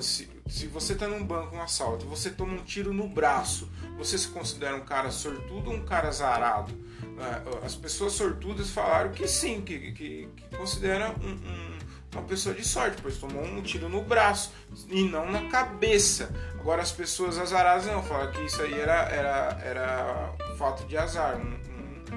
Se, 0.02 0.30
se 0.48 0.68
você 0.68 0.96
tá 0.96 1.08
num 1.08 1.26
banco, 1.26 1.56
um 1.56 1.62
assalto, 1.62 2.06
você 2.06 2.30
toma 2.30 2.54
um 2.54 2.64
tiro 2.64 2.92
no 2.92 3.08
braço, 3.08 3.70
você 3.98 4.18
se 4.18 4.28
considera 4.28 4.76
um 4.76 4.84
cara 4.84 5.10
sortudo 5.12 5.70
ou 5.70 5.78
um 5.78 5.86
cara 5.86 6.10
azarado? 6.10 6.74
É, 7.18 7.66
as 7.66 7.74
pessoas 7.74 8.14
sortudas 8.14 8.70
falaram 8.70 9.12
que 9.12 9.28
sim, 9.28 9.62
que, 9.62 9.92
que, 9.94 10.28
que 10.28 10.58
considera 10.58 11.12
um, 11.12 11.30
um, 11.30 11.78
uma 12.14 12.24
pessoa 12.24 12.54
de 12.54 12.68
sorte, 12.68 13.02
pois 13.02 13.18
tomou 13.18 13.44
um 13.44 13.62
tiro 13.62 13.88
no 13.88 14.04
braço 14.04 14.52
e 14.90 15.04
não 15.04 15.32
na 15.32 15.48
cabeça. 15.48 16.30
Agora 16.60 16.82
as 16.82 16.92
pessoas 16.92 17.38
azaradas 17.38 17.86
não, 17.86 18.04
falam 18.04 18.30
que 18.32 18.42
isso 18.42 18.62
aí 18.62 18.74
era, 18.74 19.10
era, 19.10 19.62
era 19.64 20.34
fato 20.58 20.86
de 20.86 20.98
azar, 20.98 21.38
um, 21.38 21.52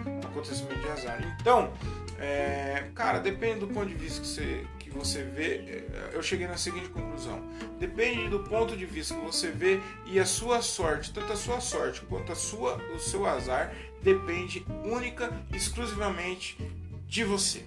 um 0.08 0.20
acontecimento 0.20 0.80
de 0.80 0.88
azar. 0.88 1.36
Então, 1.40 1.72
é, 2.18 2.90
cara, 2.94 3.18
depende 3.18 3.60
do 3.60 3.68
ponto 3.68 3.86
de 3.86 3.94
vista 3.94 4.20
que 4.20 4.26
você, 4.26 4.66
que 4.78 4.90
você 4.90 5.22
vê, 5.22 5.54
é, 5.54 6.10
eu 6.12 6.22
cheguei 6.22 6.46
na 6.46 6.56
seguinte 6.56 6.88
conclusão: 6.88 7.42
depende 7.78 8.28
do 8.28 8.40
ponto 8.40 8.76
de 8.76 8.84
vista 8.84 9.14
que 9.14 9.20
você 9.20 9.50
vê 9.50 9.80
e 10.06 10.18
a 10.18 10.26
sua 10.26 10.60
sorte, 10.60 11.12
tanto 11.12 11.32
a 11.32 11.36
sua 11.36 11.60
sorte 11.60 12.02
quanto 12.02 12.32
a 12.32 12.34
sua, 12.34 12.76
o 12.94 12.98
seu 12.98 13.26
azar, 13.26 13.72
depende 14.02 14.66
única 14.84 15.32
e 15.52 15.56
exclusivamente 15.56 16.58
de 17.06 17.24
você. 17.24 17.64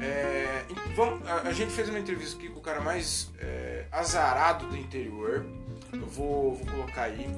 É, 0.00 0.64
vamos, 0.94 1.26
a, 1.28 1.48
a, 1.48 1.52
gente 1.52 1.72
fez 1.72 1.88
uma 1.88 1.98
entrevista 1.98 2.36
aqui 2.36 2.48
com 2.48 2.60
o 2.60 2.62
cara 2.62 2.80
mais 2.80 3.30
é, 3.38 3.86
azarado 3.90 4.66
do 4.66 4.76
interior. 4.76 5.44
Eu 5.92 6.06
vou, 6.06 6.54
vou 6.54 6.66
colocar 6.66 7.02
aí 7.02 7.28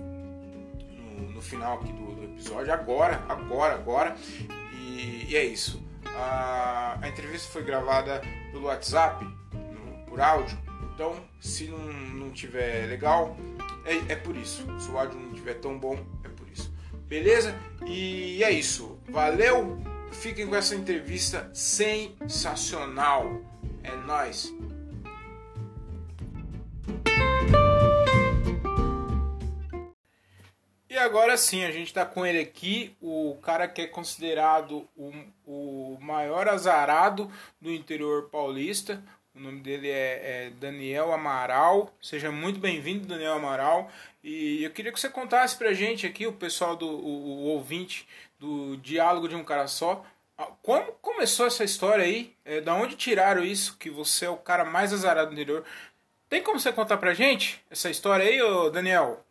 no, 1.30 1.40
final 1.40 1.78
aqui 1.78 1.92
do, 1.92 2.14
do, 2.14 2.24
episódio, 2.24 2.72
agora, 2.72 3.24
agora, 3.28 3.74
agora. 3.74 4.16
E, 4.72 5.26
e 5.28 5.36
é 5.36 5.44
isso. 5.44 5.82
A, 6.06 6.98
a 7.00 7.08
entrevista 7.08 7.50
foi 7.50 7.62
gravada 7.62 8.20
pelo 8.50 8.66
WhatsApp, 8.66 9.24
no, 9.24 10.04
por 10.06 10.20
áudio. 10.20 10.58
Então, 10.94 11.16
se 11.40 11.68
não, 11.68 11.78
não 11.78 12.30
tiver 12.30 12.86
legal, 12.86 13.36
é, 13.84 14.12
é 14.12 14.16
por 14.16 14.36
isso. 14.36 14.66
Se 14.78 14.90
o 14.90 14.98
áudio 14.98 15.18
não 15.18 15.32
tiver 15.32 15.54
tão 15.54 15.78
bom, 15.78 15.98
é 16.24 16.28
por 16.28 16.48
isso. 16.48 16.72
Beleza? 17.06 17.54
E 17.86 18.42
é 18.44 18.50
isso. 18.50 18.98
Valeu! 19.08 19.78
Fiquem 20.12 20.46
com 20.46 20.54
essa 20.54 20.74
entrevista 20.74 21.50
sensacional. 21.54 23.40
É 23.82 23.96
nós. 23.96 24.52
Agora 31.12 31.36
sim, 31.36 31.62
a 31.62 31.70
gente 31.70 31.88
está 31.88 32.06
com 32.06 32.24
ele 32.24 32.40
aqui, 32.40 32.96
o 32.98 33.36
cara 33.42 33.68
que 33.68 33.82
é 33.82 33.86
considerado 33.86 34.88
o, 34.96 35.12
o 35.46 35.98
maior 36.00 36.48
azarado 36.48 37.30
do 37.60 37.70
interior 37.70 38.30
paulista. 38.30 39.02
O 39.34 39.38
nome 39.38 39.60
dele 39.60 39.90
é, 39.90 40.46
é 40.46 40.50
Daniel 40.58 41.12
Amaral. 41.12 41.94
Seja 42.00 42.32
muito 42.32 42.58
bem-vindo, 42.58 43.06
Daniel 43.06 43.34
Amaral. 43.34 43.90
E 44.24 44.64
eu 44.64 44.70
queria 44.70 44.90
que 44.90 44.98
você 44.98 45.10
contasse 45.10 45.54
pra 45.54 45.74
gente 45.74 46.06
aqui, 46.06 46.26
o 46.26 46.32
pessoal 46.32 46.76
do 46.76 46.88
o, 46.88 47.42
o 47.42 47.44
ouvinte 47.48 48.08
do 48.38 48.78
Diálogo 48.78 49.28
de 49.28 49.36
um 49.36 49.44
Cara 49.44 49.66
Só, 49.66 50.02
como 50.62 50.92
começou 50.92 51.46
essa 51.46 51.62
história 51.62 52.06
aí? 52.06 52.34
É, 52.42 52.62
da 52.62 52.74
onde 52.74 52.96
tiraram 52.96 53.44
isso? 53.44 53.76
Que 53.76 53.90
você 53.90 54.24
é 54.24 54.30
o 54.30 54.38
cara 54.38 54.64
mais 54.64 54.94
azarado 54.94 55.28
do 55.28 55.34
interior. 55.34 55.62
Tem 56.30 56.42
como 56.42 56.58
você 56.58 56.72
contar 56.72 56.96
pra 56.96 57.12
gente 57.12 57.62
essa 57.70 57.90
história 57.90 58.24
aí, 58.24 58.40
ô 58.40 58.70
Daniel? 58.70 59.22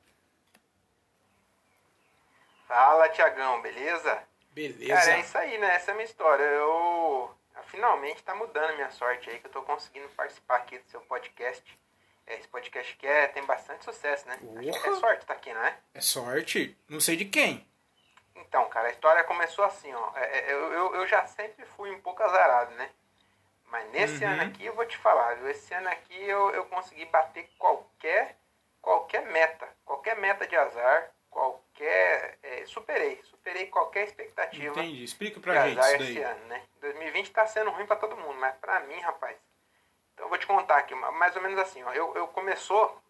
Fala, 2.72 3.10
Tiagão, 3.10 3.62
beleza? 3.62 4.24
Beleza. 4.52 4.94
Cara, 4.94 5.12
é 5.12 5.20
isso 5.20 5.38
aí, 5.38 5.58
né? 5.58 5.76
Essa 5.76 5.92
é 5.92 5.94
a 5.94 5.96
minha 5.96 6.06
história. 6.06 6.42
Eu 6.42 7.30
finalmente 7.66 8.24
tá 8.24 8.34
mudando 8.34 8.70
a 8.70 8.76
minha 8.76 8.90
sorte 8.92 9.30
aí, 9.30 9.40
que 9.40 9.48
eu 9.48 9.52
tô 9.52 9.62
conseguindo 9.64 10.08
participar 10.16 10.56
aqui 10.56 10.80
do 10.80 10.90
seu 10.90 11.02
podcast. 11.02 11.62
É, 12.26 12.36
esse 12.36 12.48
podcast 12.48 12.96
que 12.96 13.06
é, 13.06 13.28
tem 13.28 13.44
bastante 13.44 13.84
sucesso, 13.84 14.26
né? 14.26 14.40
Acho 14.70 14.82
que 14.82 14.88
é 14.88 14.96
sorte 14.96 15.26
tá 15.26 15.34
aqui, 15.34 15.54
não 15.54 15.62
é? 15.62 15.78
É 15.94 16.00
sorte? 16.00 16.78
Não 16.88 17.02
sei 17.02 17.18
de 17.18 17.26
quem. 17.26 17.68
Então, 18.38 18.70
cara, 18.70 18.88
a 18.88 18.92
história 18.92 19.26
começou 19.26 19.66
assim, 19.66 19.94
ó. 19.94 20.12
É, 20.16 20.40
é, 20.40 20.54
eu, 20.54 20.72
eu, 20.72 20.96
eu 20.96 21.08
já 21.08 21.28
sempre 21.28 21.66
fui 21.76 21.92
um 21.92 22.00
pouco 22.00 22.24
azarado, 22.24 22.74
né? 22.76 22.90
Mas 23.66 23.92
nesse 23.92 24.24
uhum. 24.24 24.32
ano 24.32 24.44
aqui 24.44 24.66
eu 24.66 24.76
vou 24.76 24.86
te 24.86 24.98
falar, 24.98 25.36
viu? 25.36 25.50
esse 25.50 25.74
ano 25.74 25.90
aqui 25.90 26.24
eu, 26.24 26.52
eu 26.52 26.64
consegui 26.68 27.04
bater 27.04 27.50
qualquer, 27.58 28.38
qualquer 28.82 29.26
meta, 29.26 29.68
qualquer 29.84 30.16
meta 30.16 30.48
de 30.48 30.56
azar, 30.56 31.12
qualquer. 31.30 31.71
É, 31.84 32.66
superei, 32.66 33.20
superei 33.24 33.68
qualquer 33.68 34.06
expectativa. 34.06 34.80
Entendi, 34.80 35.04
explica 35.04 35.40
pra 35.40 35.68
gente 35.68 35.80
isso 35.80 35.98
daí. 35.98 36.12
esse 36.12 36.22
ano, 36.22 36.46
né? 36.46 36.64
2020 36.80 37.32
tá 37.32 37.46
sendo 37.48 37.72
ruim 37.72 37.86
para 37.86 37.96
todo 37.96 38.18
mundo, 38.18 38.40
mas 38.40 38.56
pra 38.58 38.80
mim, 38.82 39.00
rapaz. 39.00 39.38
Então 40.14 40.26
eu 40.26 40.30
vou 40.30 40.38
te 40.38 40.46
contar 40.46 40.78
aqui, 40.78 40.94
mais 40.94 41.36
ou 41.36 41.42
menos 41.42 41.60
assim, 41.60 41.84
ó. 41.84 41.92
Eu, 41.94 42.16
eu 42.16 42.28
começou. 42.28 43.02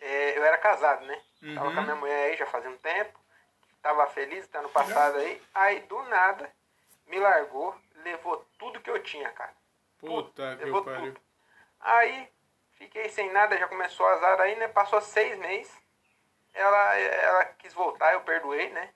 É, 0.00 0.38
eu 0.38 0.44
era 0.44 0.58
casado, 0.58 1.04
né? 1.04 1.22
Uhum. 1.42 1.54
Tava 1.54 1.72
com 1.72 1.78
a 1.78 1.82
minha 1.82 1.96
mulher 1.96 2.30
aí 2.30 2.36
já 2.36 2.46
fazia 2.46 2.70
um 2.70 2.78
tempo. 2.78 3.18
Tava 3.82 4.06
feliz, 4.08 4.46
tá 4.48 4.60
no 4.60 4.68
passado 4.68 5.18
aí. 5.18 5.40
Aí 5.54 5.80
do 5.80 6.02
nada 6.04 6.50
me 7.06 7.18
largou, 7.18 7.74
levou 7.96 8.44
tudo 8.58 8.80
que 8.80 8.90
eu 8.90 9.02
tinha, 9.02 9.30
cara. 9.30 9.54
Puta 9.98 10.56
que 10.56 10.64
levou 10.64 10.84
pariu. 10.84 11.14
Tudo. 11.14 11.20
Aí 11.80 12.28
fiquei 12.72 13.08
sem 13.08 13.30
nada, 13.30 13.56
já 13.56 13.68
começou 13.68 14.06
a 14.06 14.12
azar 14.12 14.40
aí, 14.40 14.56
né? 14.56 14.68
Passou 14.68 15.00
seis 15.00 15.38
meses 15.38 15.79
ela, 16.54 16.96
ela 16.98 17.44
quis 17.58 17.72
voltar, 17.72 18.12
eu 18.12 18.22
perdoei, 18.22 18.70
né? 18.70 18.90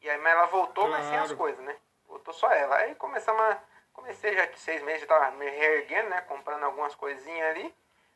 E 0.00 0.10
aí, 0.10 0.18
mas 0.18 0.32
ela 0.32 0.46
voltou, 0.46 0.86
claro. 0.86 1.02
mas 1.02 1.06
sem 1.06 1.18
as 1.18 1.32
coisas, 1.32 1.64
né? 1.64 1.76
Voltou 2.06 2.34
só 2.34 2.50
ela. 2.50 2.76
Aí 2.76 2.94
começamos 2.96 3.40
a, 3.40 3.62
Comecei 3.92 4.34
já 4.34 4.46
de 4.46 4.58
seis 4.58 4.82
meses, 4.82 5.02
já 5.02 5.06
tava 5.06 5.30
me 5.36 5.48
reerguendo, 5.48 6.08
né? 6.08 6.20
Comprando 6.22 6.64
algumas 6.64 6.94
coisinhas 6.94 7.50
ali. 7.50 7.74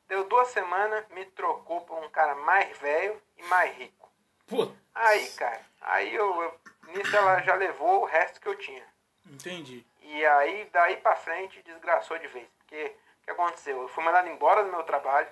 Deu 0.08 0.24
duas 0.24 0.48
semanas, 0.48 1.06
me 1.10 1.24
trocou 1.26 1.82
por 1.82 2.02
um 2.02 2.08
cara 2.08 2.34
mais 2.34 2.76
velho 2.78 3.20
e 3.36 3.42
mais 3.44 3.76
rico. 3.76 4.10
Putz. 4.46 4.72
Aí, 4.94 5.28
cara, 5.30 5.60
aí 5.80 6.14
eu, 6.14 6.42
eu, 6.42 6.60
Nisso 6.92 7.14
ela 7.16 7.42
já 7.42 7.54
levou 7.54 8.02
o 8.02 8.04
resto 8.04 8.40
que 8.40 8.48
eu 8.48 8.56
tinha. 8.56 8.84
Entendi. 9.26 9.84
E 10.00 10.24
aí, 10.24 10.70
daí 10.72 10.96
pra 10.96 11.16
frente, 11.16 11.62
desgraçou 11.62 12.16
de 12.18 12.28
vez. 12.28 12.48
Porque 12.58 12.96
o 13.20 13.24
que 13.24 13.30
aconteceu? 13.30 13.82
Eu 13.82 13.88
fui 13.88 14.04
mandado 14.04 14.28
embora 14.28 14.62
do 14.62 14.70
meu 14.70 14.84
trabalho 14.84 15.28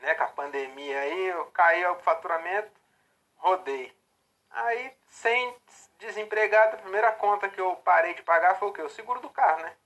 né, 0.00 0.14
com 0.14 0.24
a 0.24 0.28
pandemia 0.28 1.00
aí, 1.00 1.26
eu 1.28 1.46
caí 1.46 1.84
o 1.86 1.96
faturamento, 1.96 2.70
rodei. 3.36 3.96
Aí, 4.50 4.92
sem 5.08 5.56
desempregado, 5.98 6.76
a 6.76 6.80
primeira 6.80 7.12
conta 7.12 7.48
que 7.48 7.60
eu 7.60 7.76
parei 7.76 8.14
de 8.14 8.22
pagar 8.22 8.56
foi 8.56 8.68
o 8.68 8.72
quê? 8.72 8.82
O 8.82 8.88
seguro 8.88 9.20
do 9.20 9.30
carro, 9.30 9.62
né? 9.62 9.76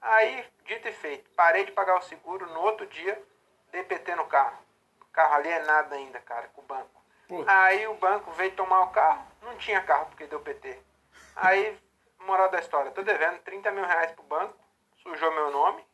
Aí, 0.00 0.44
dito 0.64 0.88
e 0.88 0.92
feito, 0.92 1.30
parei 1.30 1.64
de 1.64 1.72
pagar 1.72 1.96
o 1.98 2.02
seguro, 2.02 2.46
no 2.46 2.60
outro 2.60 2.86
dia, 2.86 3.22
DPT 3.70 4.16
no 4.16 4.26
carro. 4.26 4.58
O 5.00 5.06
carro 5.06 5.34
ali 5.34 5.48
é 5.48 5.62
nada 5.62 5.94
ainda, 5.94 6.20
cara, 6.20 6.48
com 6.48 6.60
o 6.60 6.64
banco. 6.64 7.02
Aí 7.46 7.86
o 7.86 7.94
banco 7.94 8.30
veio 8.32 8.54
tomar 8.54 8.82
o 8.82 8.90
carro, 8.90 9.24
não 9.40 9.56
tinha 9.56 9.80
carro 9.82 10.06
porque 10.06 10.26
deu 10.26 10.40
PT. 10.40 10.78
Aí, 11.36 11.78
moral 12.20 12.50
da 12.50 12.58
história, 12.58 12.90
tô 12.90 13.02
devendo 13.02 13.38
30 13.40 13.70
mil 13.70 13.84
reais 13.84 14.12
pro 14.12 14.22
banco, 14.24 14.54
sujou 14.96 15.30
meu 15.32 15.50
nome, 15.50 15.84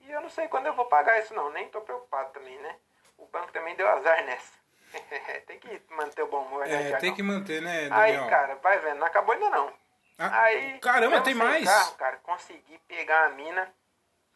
e 0.00 0.10
eu 0.10 0.20
não 0.20 0.28
sei 0.28 0.46
quando 0.46 0.66
eu 0.66 0.74
vou 0.74 0.84
pagar 0.86 1.18
isso 1.18 1.34
não, 1.34 1.50
nem 1.50 1.68
tô 1.68 1.80
preocupado 1.80 2.32
também, 2.32 2.56
né? 2.58 2.76
O 3.18 3.26
banco 3.26 3.52
também 3.52 3.74
deu 3.76 3.88
azar 3.88 4.24
nessa. 4.24 4.52
tem 5.46 5.58
que 5.58 5.82
manter 5.90 6.22
o 6.22 6.28
bom 6.28 6.42
humor, 6.42 6.66
né, 6.66 6.90
É, 6.90 6.96
tem 6.96 7.14
que 7.14 7.22
manter, 7.22 7.60
né, 7.60 7.88
Daniel? 7.88 8.22
Aí, 8.22 8.30
cara, 8.30 8.54
vai 8.56 8.78
vendo, 8.78 8.98
não 8.98 9.06
acabou 9.06 9.34
ainda 9.34 9.50
não. 9.50 9.72
Ah, 10.16 10.42
aí, 10.42 10.78
caramba, 10.78 11.20
tem 11.22 11.34
mais? 11.34 11.64
Carro, 11.64 11.94
cara, 11.96 12.16
consegui 12.18 12.78
pegar 12.86 13.26
a 13.26 13.30
mina, 13.30 13.74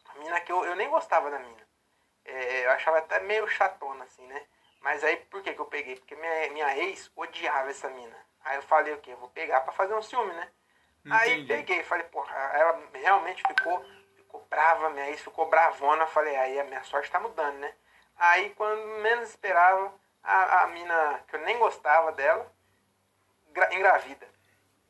a 0.05 0.19
mina 0.19 0.39
que 0.41 0.51
eu, 0.51 0.65
eu 0.65 0.75
nem 0.75 0.89
gostava 0.89 1.31
da 1.31 1.39
mina. 1.39 1.69
É, 2.25 2.65
eu 2.65 2.71
achava 2.71 2.97
até 2.97 3.19
meio 3.21 3.47
chatona, 3.47 4.03
assim, 4.03 4.25
né? 4.27 4.45
Mas 4.81 5.03
aí, 5.03 5.17
por 5.17 5.41
que 5.41 5.53
que 5.53 5.59
eu 5.59 5.65
peguei? 5.65 5.95
Porque 5.95 6.15
minha, 6.15 6.51
minha 6.51 6.77
ex 6.77 7.11
odiava 7.15 7.69
essa 7.69 7.89
mina. 7.89 8.15
Aí 8.43 8.57
eu 8.57 8.61
falei 8.63 8.93
o 8.93 8.99
quê? 8.99 9.11
Eu 9.11 9.17
vou 9.17 9.29
pegar 9.29 9.61
pra 9.61 9.73
fazer 9.73 9.93
um 9.93 10.01
ciúme, 10.01 10.33
né? 10.33 10.49
Entendi. 11.05 11.23
Aí 11.23 11.47
peguei, 11.47 11.83
falei, 11.83 12.05
porra, 12.05 12.33
ela 12.53 12.81
realmente 12.93 13.41
ficou, 13.47 13.85
ficou 14.15 14.45
brava, 14.49 14.89
minha 14.89 15.09
ex 15.09 15.21
ficou 15.21 15.49
bravona. 15.49 16.05
Falei, 16.07 16.35
aí 16.35 16.59
a 16.59 16.63
minha 16.65 16.83
sorte 16.83 17.09
tá 17.11 17.19
mudando, 17.19 17.57
né? 17.57 17.73
Aí, 18.19 18.49
quando 18.49 18.85
menos 19.01 19.29
esperava, 19.29 19.93
a, 20.21 20.63
a 20.63 20.67
mina, 20.67 21.23
que 21.25 21.37
eu 21.37 21.39
nem 21.39 21.57
gostava 21.57 22.11
dela, 22.11 22.51
engravida. 23.71 24.27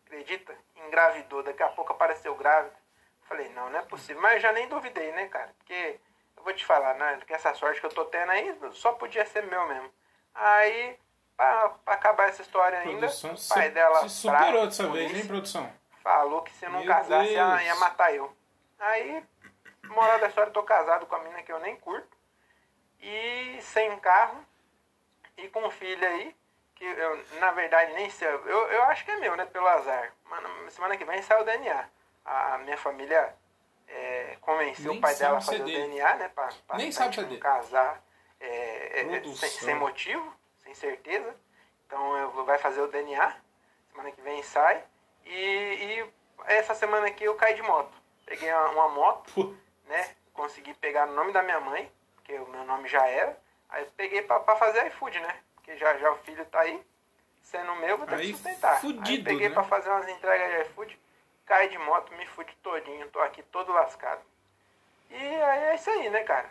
Acredita? 0.06 0.56
Engravidou. 0.76 1.44
Daqui 1.44 1.62
a 1.62 1.70
pouco 1.70 1.94
apareceu 1.94 2.34
grávida. 2.36 2.76
Falei, 3.22 3.48
não, 3.50 3.70
não 3.70 3.80
é 3.80 3.84
possível. 3.84 4.20
Mas 4.20 4.42
já 4.42 4.52
nem 4.52 4.68
duvidei, 4.68 5.12
né, 5.12 5.28
cara? 5.28 5.54
Porque 5.60 6.00
eu 6.36 6.44
vou 6.44 6.54
te 6.54 6.66
falar, 6.66 6.96
né? 6.96 7.20
Que 7.28 7.34
essa 7.34 7.54
sorte 7.54 7.80
que 7.80 7.86
eu 7.86 7.94
tô 7.94 8.06
tendo 8.06 8.32
aí 8.32 8.58
só 8.74 8.94
podia 8.94 9.24
ser 9.28 9.44
meu 9.44 9.68
mesmo. 9.68 9.94
Aí, 10.34 10.98
pra, 11.38 11.70
pra 11.70 11.94
acabar 11.94 12.30
essa 12.30 12.42
história 12.42 12.80
ainda, 12.80 13.08
produção, 13.08 13.36
o 13.36 13.54
pai 13.54 13.70
dela. 13.70 14.02
Se 14.02 14.10
superou 14.10 14.66
dessa 14.66 14.88
vez, 14.88 15.14
hein, 15.14 15.28
produção? 15.28 15.72
Falou 16.02 16.42
que 16.42 16.52
se 16.54 16.66
eu 16.66 16.72
não 16.72 16.80
meu 16.80 16.88
casasse, 16.88 17.36
ela 17.36 17.64
ia 17.64 17.76
matar 17.76 18.16
eu. 18.16 18.36
Aí, 18.80 19.24
moral 19.84 20.20
da 20.20 20.28
história, 20.28 20.50
eu 20.50 20.54
tô 20.54 20.64
casado 20.64 21.06
com 21.06 21.16
a 21.16 21.20
mina 21.20 21.44
que 21.44 21.52
eu 21.52 21.60
nem 21.60 21.76
curto 21.76 22.19
e 23.02 23.62
sem 23.62 23.98
carro 24.00 24.46
e 25.38 25.48
com 25.50 25.66
um 25.66 25.72
filho 25.72 26.06
aí, 26.06 26.36
que 26.76 26.86
eu, 26.86 27.26
na 27.40 27.52
verdade, 27.52 27.94
nem 27.94 28.10
sei, 28.10 28.28
eu, 28.28 28.40
eu 28.40 28.84
acho 28.84 29.04
que 29.04 29.12
é 29.12 29.18
meu, 29.18 29.36
né, 29.36 29.46
pelo 29.46 29.68
azar. 29.68 30.14
Mano, 30.26 30.50
semana 30.72 30.98
que 30.98 31.06
vem 31.06 31.22
sai 31.22 31.42
o 31.42 31.46
DNA. 31.46 31.90
A, 32.26 32.58
minha 32.60 32.78
família 32.78 33.36
é, 33.88 34.38
convenceu 34.42 34.92
nem 34.92 34.98
o 34.98 35.02
pai 35.02 35.16
dela 35.16 35.38
a 35.38 35.42
fazer 35.42 35.62
o 35.62 35.66
DNA, 35.66 36.16
né, 36.16 36.30
pra, 36.30 36.50
pra 36.68 36.78
nem 36.78 36.92
sabe 36.92 37.38
casar. 37.38 38.02
é, 38.40 39.02
é, 39.02 39.24
sem, 39.34 39.50
sem, 39.50 39.76
motivo, 39.76 40.34
sem 40.60 40.74
certeza. 40.74 41.36
Então 41.86 42.18
eu 42.18 42.46
vai 42.46 42.58
fazer 42.58 42.82
o 42.82 42.88
DNA, 42.88 43.36
semana 43.92 44.12
que 44.12 44.22
vem 44.22 44.42
sai. 44.44 44.84
E, 45.26 45.32
e 45.32 46.10
essa 46.46 46.74
semana 46.76 47.08
aqui 47.08 47.24
eu 47.24 47.36
caí 47.36 47.56
de 47.56 47.62
moto. 47.62 47.92
Peguei 48.26 48.52
uma, 48.54 48.70
uma 48.70 48.90
moto, 48.90 49.58
né? 49.86 50.16
Consegui 50.34 50.74
pegar 50.76 51.10
o 51.10 51.14
nome 51.14 51.34
da 51.34 51.44
minha 51.44 51.60
mãe, 51.60 51.92
porque 52.30 52.36
o 52.36 52.48
meu 52.48 52.64
nome 52.64 52.88
já 52.88 53.06
era. 53.08 53.36
Aí 53.70 53.84
eu 53.84 53.92
peguei 53.98 54.22
pra, 54.22 54.40
pra 54.40 54.56
fazer 54.56 54.86
iFood, 54.88 55.20
né? 55.20 55.36
Porque 55.56 55.76
já, 55.78 55.98
já 55.98 56.12
o 56.12 56.18
filho 56.18 56.46
tá 56.46 56.60
aí, 56.62 56.80
sendo 57.42 57.76
meu, 57.78 57.98
vou 57.98 58.06
ter 58.06 58.16
aí, 58.16 58.28
que 58.28 58.34
sustentar. 58.34 58.80
Fudido, 58.80 59.10
aí 59.10 59.24
peguei 59.24 59.50
né? 59.50 59.54
pra 59.54 59.64
fazer 59.64 59.90
umas 59.90 60.08
entregas 60.08 60.52
de 60.52 60.70
iFood, 60.70 61.00
caí 61.46 61.70
de 61.70 61.78
moto, 61.80 62.14
me 62.14 62.26
fudi 62.28 62.56
todinho, 62.62 63.10
tô 63.10 63.20
aqui 63.22 63.42
todo 63.44 63.74
lascado. 63.74 64.22
E 65.10 65.16
aí 65.16 65.64
é 65.64 65.76
isso 65.76 65.90
aí, 65.90 66.10
né, 66.12 66.24
cara? 66.24 66.50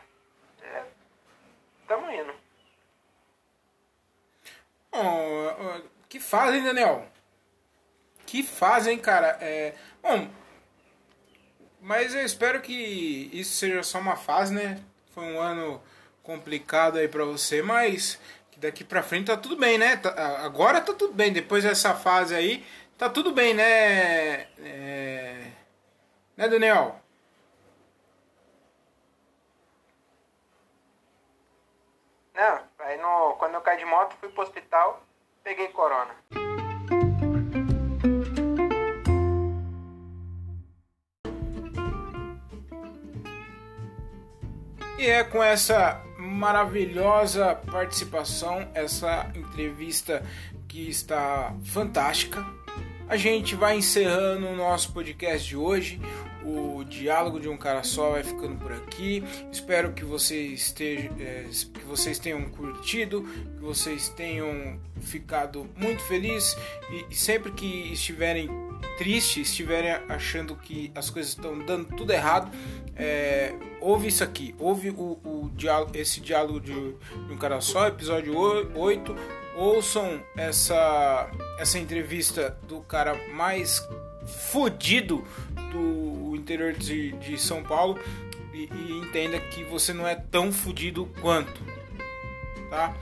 É, 0.63 0.85
tamo 1.87 2.11
indo. 2.11 2.35
Oh, 4.91 5.81
que 6.09 6.19
hein, 6.19 6.65
Daniel? 6.65 7.07
Que 8.27 8.49
hein, 8.87 8.99
cara? 8.99 9.39
É, 9.41 9.75
bom, 10.03 10.29
mas 11.81 12.15
eu 12.15 12.25
espero 12.25 12.61
que 12.61 13.31
isso 13.33 13.55
seja 13.55 13.83
só 13.85 13.99
uma 13.99 14.17
fase, 14.17 14.53
né? 14.53 14.83
Foi 15.19 15.27
um 15.27 15.41
ano 15.41 15.83
complicado 16.23 16.97
aí 16.97 17.09
pra 17.09 17.25
você, 17.25 17.61
mas 17.61 18.21
daqui 18.57 18.85
pra 18.85 19.03
frente 19.03 19.27
tá 19.27 19.37
tudo 19.37 19.57
bem, 19.57 19.77
né? 19.77 19.97
Tá, 19.97 20.45
agora 20.45 20.81
tá 20.81 20.95
tudo 20.95 21.13
bem. 21.13 21.33
Depois 21.33 21.65
dessa 21.65 21.93
fase 21.93 22.37
aí, 22.37 22.65
tá 22.97 23.11
tudo 23.11 23.33
bem, 23.33 23.53
né? 23.53 24.43
É... 24.59 25.51
Né, 26.37 26.49
Daniel? 26.49 27.01
Não, 32.33 32.61
aí 32.79 32.97
no, 32.99 33.35
quando 33.41 33.55
eu 33.55 33.61
caí 33.61 33.77
de 33.77 33.85
moto, 33.85 34.15
fui 34.21 34.29
pro 34.29 34.45
hospital, 34.45 35.03
peguei 35.43 35.67
corona. 35.71 36.15
E 44.99 45.07
é 45.07 45.23
com 45.23 45.43
essa 45.43 46.03
maravilhosa 46.19 47.55
participação, 47.55 48.69
essa 48.75 49.31
entrevista 49.35 50.25
que 50.67 50.91
está 50.91 51.55
fantástica. 51.65 52.45
A 53.09 53.17
gente 53.17 53.55
vai 53.55 53.77
encerrando 53.77 54.47
o 54.49 54.57
nosso 54.57 54.93
podcast 54.93 55.49
de 55.49 55.57
hoje 55.57 56.01
o 56.49 56.85
diálogo 56.85 57.39
de 57.39 57.49
um 57.49 57.57
cara 57.57 57.83
só 57.83 58.13
vai 58.13 58.23
ficando 58.23 58.57
por 58.57 58.73
aqui. 58.73 59.23
Espero 59.53 59.93
que 59.93 60.05
vocês, 60.05 60.63
estejam, 60.63 61.15
é, 61.21 61.45
que 61.75 61.85
vocês 61.85 62.19
tenham 62.19 62.43
curtido, 62.49 63.23
que 63.23 63.63
vocês 63.63 64.09
tenham 64.09 64.81
ficado 65.01 65.69
muito 65.77 66.03
felizes 66.05 66.57
e 67.11 67.15
sempre 67.15 67.53
que 67.53 67.93
estiverem 67.93 68.49
tristes, 68.97 69.49
estiverem 69.49 69.93
achando 70.09 70.57
que 70.57 70.91
as 70.95 71.11
coisas 71.11 71.33
estão 71.33 71.59
dando 71.59 71.97
tudo 71.97 72.13
errado, 72.13 72.51
é, 72.97 73.55
ouve 73.81 74.09
isso 74.09 74.25
aqui, 74.25 74.55
ouve 74.59 74.91
o, 74.91 75.19
o 75.25 75.51
diálogo, 75.55 75.93
esse 75.95 76.21
diálogo 76.21 76.61
de, 76.61 76.73
de 76.73 77.33
um 77.33 77.37
cara 77.37 77.61
só, 77.61 77.87
episódio 77.87 78.37
8, 78.37 79.15
ouçam 79.57 80.21
essa, 80.37 81.31
essa 81.59 81.79
entrevista 81.79 82.57
do 82.67 82.81
cara 82.81 83.17
mais 83.33 83.87
fudido 84.51 85.25
do 85.73 86.35
interior 86.37 86.73
de, 86.73 87.13
de 87.13 87.39
São 87.39 87.63
Paulo 87.63 87.99
e, 88.53 88.69
e, 88.73 88.93
entenda 88.99 89.39
que 89.39 89.65
você 89.65 89.93
não 89.93 90.07
é 90.07 90.15
tão 90.15 90.53
fudido 90.53 91.07
quanto, 91.21 91.61
tá? 92.71 92.95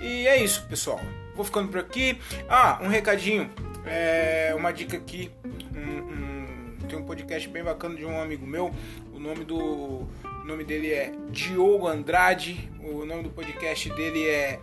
E 0.00 0.26
é 0.26 0.42
isso, 0.42 0.66
pessoal. 0.66 1.00
Vou 1.34 1.44
ficando 1.44 1.68
por 1.68 1.80
aqui. 1.80 2.18
Ah, 2.48 2.78
um 2.82 2.88
recadinho, 2.88 3.50
é, 3.86 4.54
uma 4.56 4.72
dica 4.72 4.96
aqui. 4.96 5.30
Um, 5.74 5.80
um, 5.80 6.86
tem 6.88 6.98
um 6.98 7.04
podcast 7.04 7.48
bem 7.48 7.62
bacana 7.62 7.94
de 7.94 8.04
um 8.04 8.20
amigo 8.20 8.46
meu. 8.46 8.74
O 9.12 9.18
nome 9.18 9.44
do 9.44 9.58
o 9.58 10.44
nome 10.44 10.64
dele 10.64 10.92
é 10.92 11.12
Diogo 11.30 11.86
Andrade. 11.86 12.68
O 12.80 13.04
nome 13.04 13.22
do 13.22 13.30
podcast 13.30 13.88
dele 13.90 14.26
é 14.26 14.60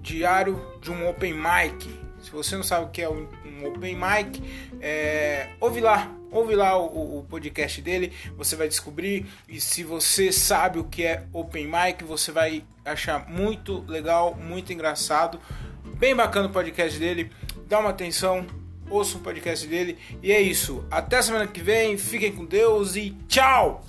Diário 0.00 0.60
de 0.80 0.92
um 0.92 1.08
Open 1.08 1.34
Mic. 1.34 1.88
Se 2.22 2.30
você 2.30 2.56
não 2.56 2.62
sabe 2.62 2.86
o 2.86 2.88
que 2.88 3.02
é 3.02 3.08
um, 3.08 3.28
Open 3.66 3.96
Mic, 3.96 4.42
é, 4.80 5.50
ouve 5.58 5.80
lá, 5.80 6.14
ouve 6.30 6.54
lá 6.54 6.78
o, 6.78 7.18
o, 7.18 7.22
podcast 7.24 7.80
dele, 7.80 8.12
você 8.36 8.56
vai 8.56 8.68
descobrir. 8.68 9.26
E 9.48 9.60
se 9.60 9.82
você 9.82 10.30
sabe 10.30 10.78
o 10.78 10.84
que 10.84 11.04
é 11.04 11.24
Open 11.32 11.66
Mic, 11.66 12.04
você 12.04 12.30
vai 12.30 12.64
achar 12.84 13.28
muito 13.28 13.84
legal, 13.88 14.34
muito 14.34 14.72
engraçado. 14.72 15.40
Bem 15.98 16.14
bacana 16.14 16.48
o 16.48 16.50
podcast 16.50 16.98
dele. 16.98 17.30
Dá 17.68 17.78
uma 17.78 17.90
atenção, 17.90 18.46
ouça 18.88 19.16
o 19.16 19.20
podcast 19.20 19.66
dele. 19.66 19.98
E 20.22 20.30
é 20.32 20.40
isso. 20.40 20.84
Até 20.90 21.20
semana 21.22 21.46
que 21.46 21.60
vem. 21.60 21.96
Fiquem 21.96 22.32
com 22.32 22.44
Deus 22.44 22.96
e 22.96 23.10
tchau! 23.28 23.84